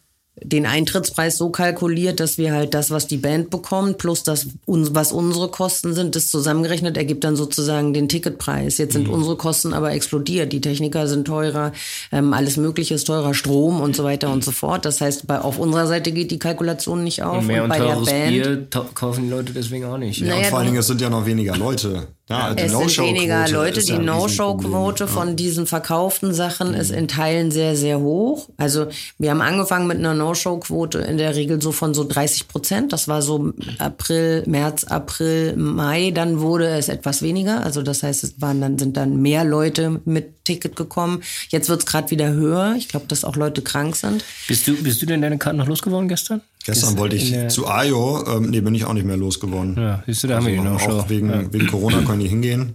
[0.43, 5.13] den Eintrittspreis so kalkuliert, dass wir halt das, was die Band bekommt, plus das, was
[5.13, 8.79] unsere Kosten sind, das zusammengerechnet ergibt dann sozusagen den Ticketpreis.
[8.79, 10.53] Jetzt sind unsere Kosten aber explodiert.
[10.53, 11.73] Die Techniker sind teurer,
[12.13, 14.85] ähm, alles Mögliche ist teurer, Strom und so weiter und so fort.
[14.85, 17.39] Das heißt, bei, auf unserer Seite geht die Kalkulation nicht auf.
[17.39, 20.21] Und mehr und bei der teures Band Bier kaufen die Leute deswegen auch nicht.
[20.21, 22.09] Ja, Naja, und vor allen Dingen, es sind ja noch weniger Leute.
[22.29, 23.83] Ja, die es sind No-Show-Quote weniger Leute.
[23.83, 25.09] Die ja No-Show-Quote Riesenproblem.
[25.09, 28.49] von diesen verkauften Sachen ist in Teilen sehr, sehr hoch.
[28.59, 32.93] Also wir haben angefangen mit einer No-Show-Quote in der Regel so von so 30 Prozent.
[32.93, 36.11] Das war so April, März, April, Mai.
[36.11, 37.65] Dann wurde es etwas weniger.
[37.65, 41.23] Also das heißt, es waren dann, sind dann mehr Leute mit Ticket gekommen.
[41.49, 42.75] Jetzt wird es gerade wieder höher.
[42.77, 44.25] Ich glaube, dass auch Leute krank sind.
[44.49, 46.43] Bist du, bist du denn deine Karten noch losgeworden gestern?
[46.69, 49.75] Gestern wollte ich zu Ajo, ähm, nee, bin ich auch nicht mehr losgeworden.
[49.77, 51.01] Ja, siehst du, da haben wir Also No-Show.
[51.01, 52.75] Auch wegen, wegen Corona können die hingehen.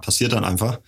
[0.00, 0.80] Passiert dann einfach.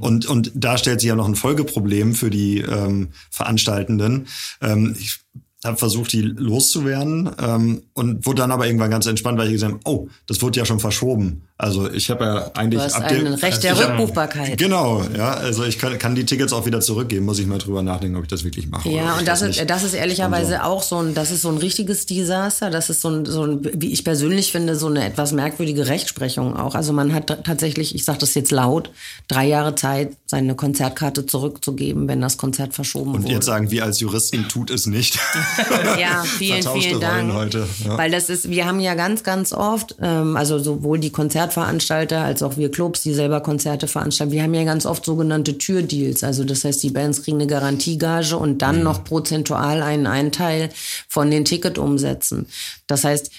[0.00, 4.26] Und, und da stellt sich ja noch ein Folgeproblem für die ähm, Veranstaltenden.
[4.60, 5.20] Ähm, ich
[5.64, 9.72] habe versucht, die loszuwerden ähm, und wurde dann aber irgendwann ganz entspannt, weil ich gesagt
[9.72, 11.47] habe, oh, das wurde ja schon verschoben.
[11.60, 14.56] Also ich habe ja eigentlich Du hast ein Recht der hab- Rückbuchbarkeit.
[14.58, 15.32] Genau, ja.
[15.32, 18.22] Also ich kann, kann die Tickets auch wieder zurückgeben, muss ich mal drüber nachdenken, ob
[18.22, 18.88] ich das wirklich mache.
[18.88, 19.58] Ja, und das, nicht.
[19.60, 22.70] ist, das ist ehrlicherweise auch so ein, das ist so ein richtiges Desaster.
[22.70, 26.56] Das ist so ein, so ein, wie ich persönlich finde, so eine etwas merkwürdige Rechtsprechung
[26.56, 26.76] auch.
[26.76, 28.90] Also man hat tatsächlich, ich sage das jetzt laut,
[29.26, 33.32] drei Jahre Zeit, seine Konzertkarte zurückzugeben, wenn das Konzert verschoben und wurde.
[33.34, 35.18] jetzt sagen wir als Juristen, tut es nicht.
[35.98, 37.32] Ja, vielen, vielen Dank.
[37.32, 37.98] heute, ja.
[37.98, 41.10] Weil das ist, wir haben ja ganz, ganz oft, ähm, also sowohl die
[41.48, 45.58] Konzertveranstalter als auch wir Clubs, die selber Konzerte veranstalten, wir haben ja ganz oft sogenannte
[45.58, 46.22] Türdeals.
[46.22, 48.84] Also das heißt, die Bands kriegen eine Garantiegage und dann mhm.
[48.84, 50.70] noch prozentual einen Einteil
[51.08, 52.46] von den Ticketumsätzen.
[52.86, 53.30] Das heißt,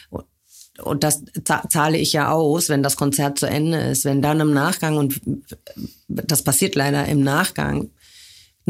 [0.81, 1.23] und das
[1.69, 4.05] zahle ich ja aus, wenn das Konzert zu Ende ist.
[4.05, 5.19] Wenn dann im Nachgang, und
[6.07, 7.89] das passiert leider im Nachgang,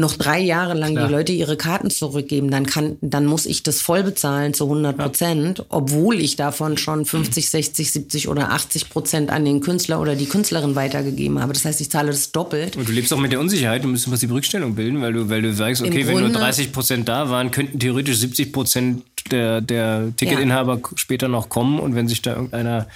[0.00, 1.06] noch drei Jahre lang Klar.
[1.06, 4.96] die Leute ihre Karten zurückgeben, dann kann, dann muss ich das voll bezahlen zu 100
[4.96, 5.64] Prozent, ja.
[5.68, 10.26] obwohl ich davon schon 50, 60, 70 oder 80 Prozent an den Künstler oder die
[10.26, 11.52] Künstlerin weitergegeben habe.
[11.52, 12.76] Das heißt, ich zahle das doppelt.
[12.76, 15.28] Und du lebst auch mit der Unsicherheit, du musst ein die Rückstellung bilden, weil du,
[15.28, 18.52] weil du sagst, okay, Im wenn Grunde, nur 30 Prozent da waren, könnten theoretisch 70
[18.52, 20.88] Prozent der, der Ticketinhaber ja.
[20.96, 22.88] später noch kommen und wenn sich da irgendeiner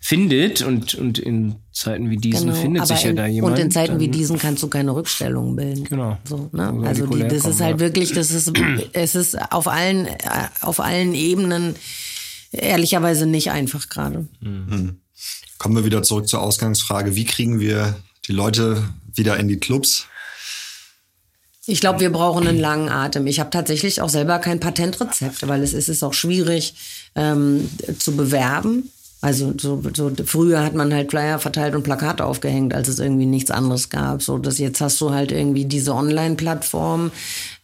[0.00, 3.56] findet und, und in Zeiten wie diesen genau, findet sich ja da jemand.
[3.56, 5.84] Und in Zeiten wie diesen kannst du keine Rückstellungen bilden.
[5.84, 6.18] Genau.
[6.24, 6.74] So, ne?
[6.84, 7.78] Also die, das ist halt ja.
[7.78, 8.50] wirklich, das ist,
[8.92, 10.08] es ist auf allen,
[10.60, 11.76] auf allen Ebenen
[12.50, 14.26] ehrlicherweise nicht einfach gerade.
[14.40, 14.96] Mhm.
[15.58, 17.14] Kommen wir wieder zurück zur Ausgangsfrage.
[17.14, 17.94] Wie kriegen wir
[18.26, 18.82] die Leute
[19.14, 20.06] wieder in die Clubs?
[21.64, 23.28] Ich glaube, wir brauchen einen langen Atem.
[23.28, 26.74] Ich habe tatsächlich auch selber kein Patentrezept, weil es ist, ist auch schwierig
[27.14, 27.70] ähm,
[28.00, 28.90] zu bewerben.
[29.20, 33.26] Also so, so früher hat man halt Flyer verteilt und Plakate aufgehängt, als es irgendwie
[33.26, 34.22] nichts anderes gab.
[34.22, 37.10] So dass jetzt hast du halt irgendwie diese Online-Plattform,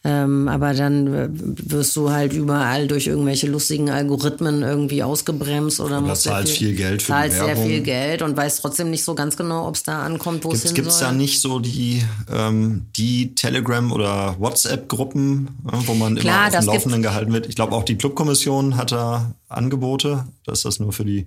[0.03, 6.23] ähm, aber dann wirst du halt überall durch irgendwelche lustigen Algorithmen irgendwie ausgebremst oder musst
[6.23, 9.37] zahlt viel, viel, Geld für zahlst sehr viel Geld und weißt trotzdem nicht so ganz
[9.37, 12.87] genau, ob es da ankommt, wo es hin Gibt es da nicht so die ähm,
[12.97, 17.47] die Telegram oder WhatsApp-Gruppen, äh, wo man Klar, immer auf dem Laufenden gehalten wird?
[17.47, 20.25] Ich glaube auch die Clubkommission hat da Angebote.
[20.45, 21.25] Das ist das nur für die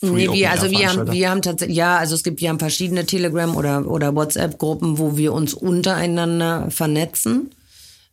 [0.00, 3.04] Nee, wir, also wir haben, wir haben tatsächlich, ja, also es gibt, wir haben verschiedene
[3.04, 7.50] Telegram- oder, oder WhatsApp-Gruppen, wo wir uns untereinander vernetzen.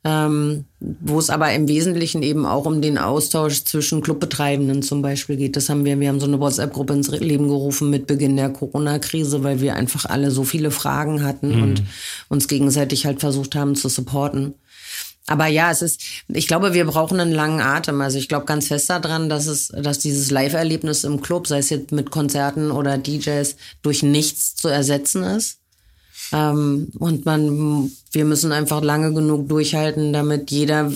[0.04, 5.36] Ähm, wo es aber im Wesentlichen eben auch um den Austausch zwischen Clubbetreibenden zum Beispiel
[5.36, 5.56] geht.
[5.56, 9.44] Das haben wir, wir haben so eine WhatsApp-Gruppe ins Leben gerufen mit Beginn der Corona-Krise,
[9.44, 11.64] weil wir einfach alle so viele Fragen hatten mhm.
[11.64, 11.84] und
[12.30, 14.54] uns gegenseitig halt versucht haben zu supporten.
[15.28, 18.00] Aber ja, es ist, ich glaube, wir brauchen einen langen Atem.
[18.02, 21.72] Also ich glaube ganz fest daran, dass es, dass dieses Live-Erlebnis im Club, sei es
[21.72, 25.60] jetzt mit Konzerten oder DJs, durch nichts zu ersetzen ist.
[26.32, 30.92] Ähm, und man, wir müssen einfach lange genug durchhalten, damit jeder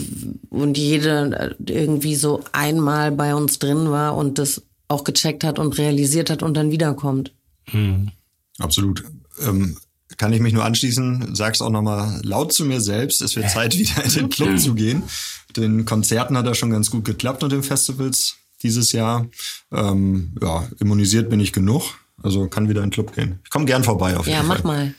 [0.50, 5.78] und jede irgendwie so einmal bei uns drin war und das auch gecheckt hat und
[5.78, 7.32] realisiert hat und dann wiederkommt.
[7.72, 8.12] Mhm.
[8.60, 9.04] Absolut.
[9.42, 9.78] Ähm,
[10.20, 13.76] kann ich mich nur anschließen, sag's auch nochmal laut zu mir selbst, es wird Zeit,
[13.76, 15.02] wieder in den Club zu gehen.
[15.56, 19.26] Den Konzerten hat er schon ganz gut geklappt und den Festivals dieses Jahr.
[19.72, 21.84] Ähm, ja, immunisiert bin ich genug,
[22.22, 23.40] also kann wieder in den Club gehen.
[23.46, 24.58] Ich komme gern vorbei auf jeden ja, Fall.
[24.58, 24.94] Ja, mach mal.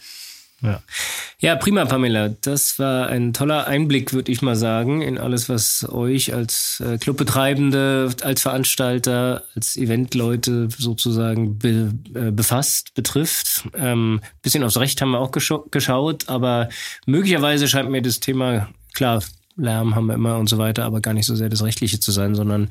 [0.63, 0.83] Ja.
[1.39, 2.29] ja, prima, Pamela.
[2.29, 6.99] Das war ein toller Einblick, würde ich mal sagen, in alles, was euch als äh,
[6.99, 13.69] Clubbetreibende, als Veranstalter, als Eventleute sozusagen be, äh, befasst, betrifft.
[13.75, 16.69] Ähm, bisschen aufs Recht haben wir auch geschaut, aber
[17.07, 19.23] möglicherweise scheint mir das Thema, klar,
[19.61, 22.13] Lärm haben wir immer und so weiter, aber gar nicht so sehr das Rechtliche zu
[22.13, 22.71] sein, sondern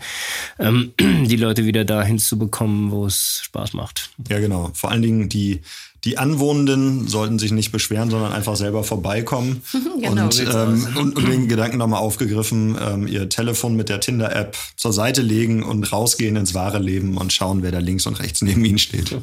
[0.57, 4.09] ähm, die Leute wieder dahin zu bekommen, wo es Spaß macht.
[4.29, 4.71] Ja, genau.
[4.73, 5.61] Vor allen Dingen die
[6.05, 9.61] die Anwohnenden sollten sich nicht beschweren, sondern einfach selber vorbeikommen.
[10.01, 14.55] genau, und, ähm, und, und, den Gedanken nochmal aufgegriffen, ähm, ihr Telefon mit der Tinder-App
[14.77, 18.41] zur Seite legen und rausgehen ins wahre Leben und schauen, wer da links und rechts
[18.41, 19.15] neben ihnen steht.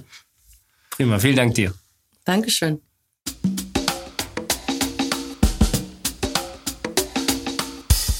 [0.90, 1.72] Prima, vielen Dank dir.
[2.24, 2.80] Dankeschön.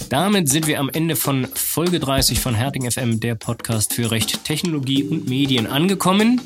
[0.09, 4.45] Damit sind wir am Ende von Folge 30 von Herting FM, der Podcast für Recht,
[4.45, 6.41] Technologie und Medien angekommen.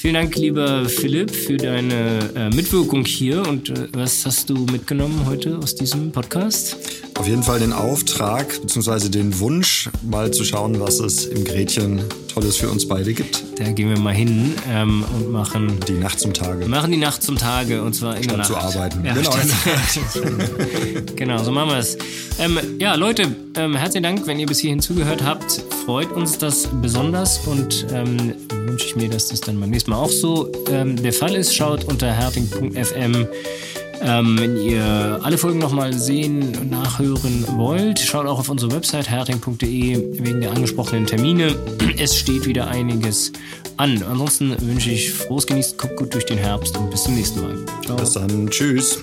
[0.00, 3.42] Vielen Dank, lieber Philipp, für deine äh, Mitwirkung hier.
[3.42, 7.07] Und äh, was hast du mitgenommen heute aus diesem Podcast?
[7.18, 9.08] Auf jeden Fall den Auftrag bzw.
[9.08, 13.42] den Wunsch, mal zu schauen, was es im Gretchen Tolles für uns beide gibt.
[13.58, 16.66] Da gehen wir mal hin ähm, und machen die Nacht zum Tage.
[16.66, 18.48] Machen die Nacht zum Tage und zwar in statt der Nacht.
[18.48, 19.04] zu arbeiten.
[19.04, 19.30] Ja, genau.
[21.16, 21.98] genau, so machen wir es.
[22.38, 25.60] Ähm, ja, Leute, ähm, herzlichen Dank, wenn ihr bis hierhin zugehört habt.
[25.86, 29.96] Freut uns das besonders und ähm, wünsche ich mir, dass das dann beim nächsten Mal
[29.96, 31.52] auch so ähm, der Fall ist.
[31.52, 33.26] Schaut unter herting.fm
[34.02, 39.10] ähm, wenn ihr alle Folgen nochmal sehen und nachhören wollt, schaut auch auf unsere Website
[39.10, 41.54] herting.de wegen der angesprochenen Termine.
[41.98, 43.32] Es steht wieder einiges
[43.76, 44.02] an.
[44.02, 47.56] Ansonsten wünsche ich frohes Genießen, kommt gut durch den Herbst und bis zum nächsten Mal.
[47.84, 47.96] Ciao.
[47.96, 48.48] Bis dann.
[48.50, 48.98] Tschüss.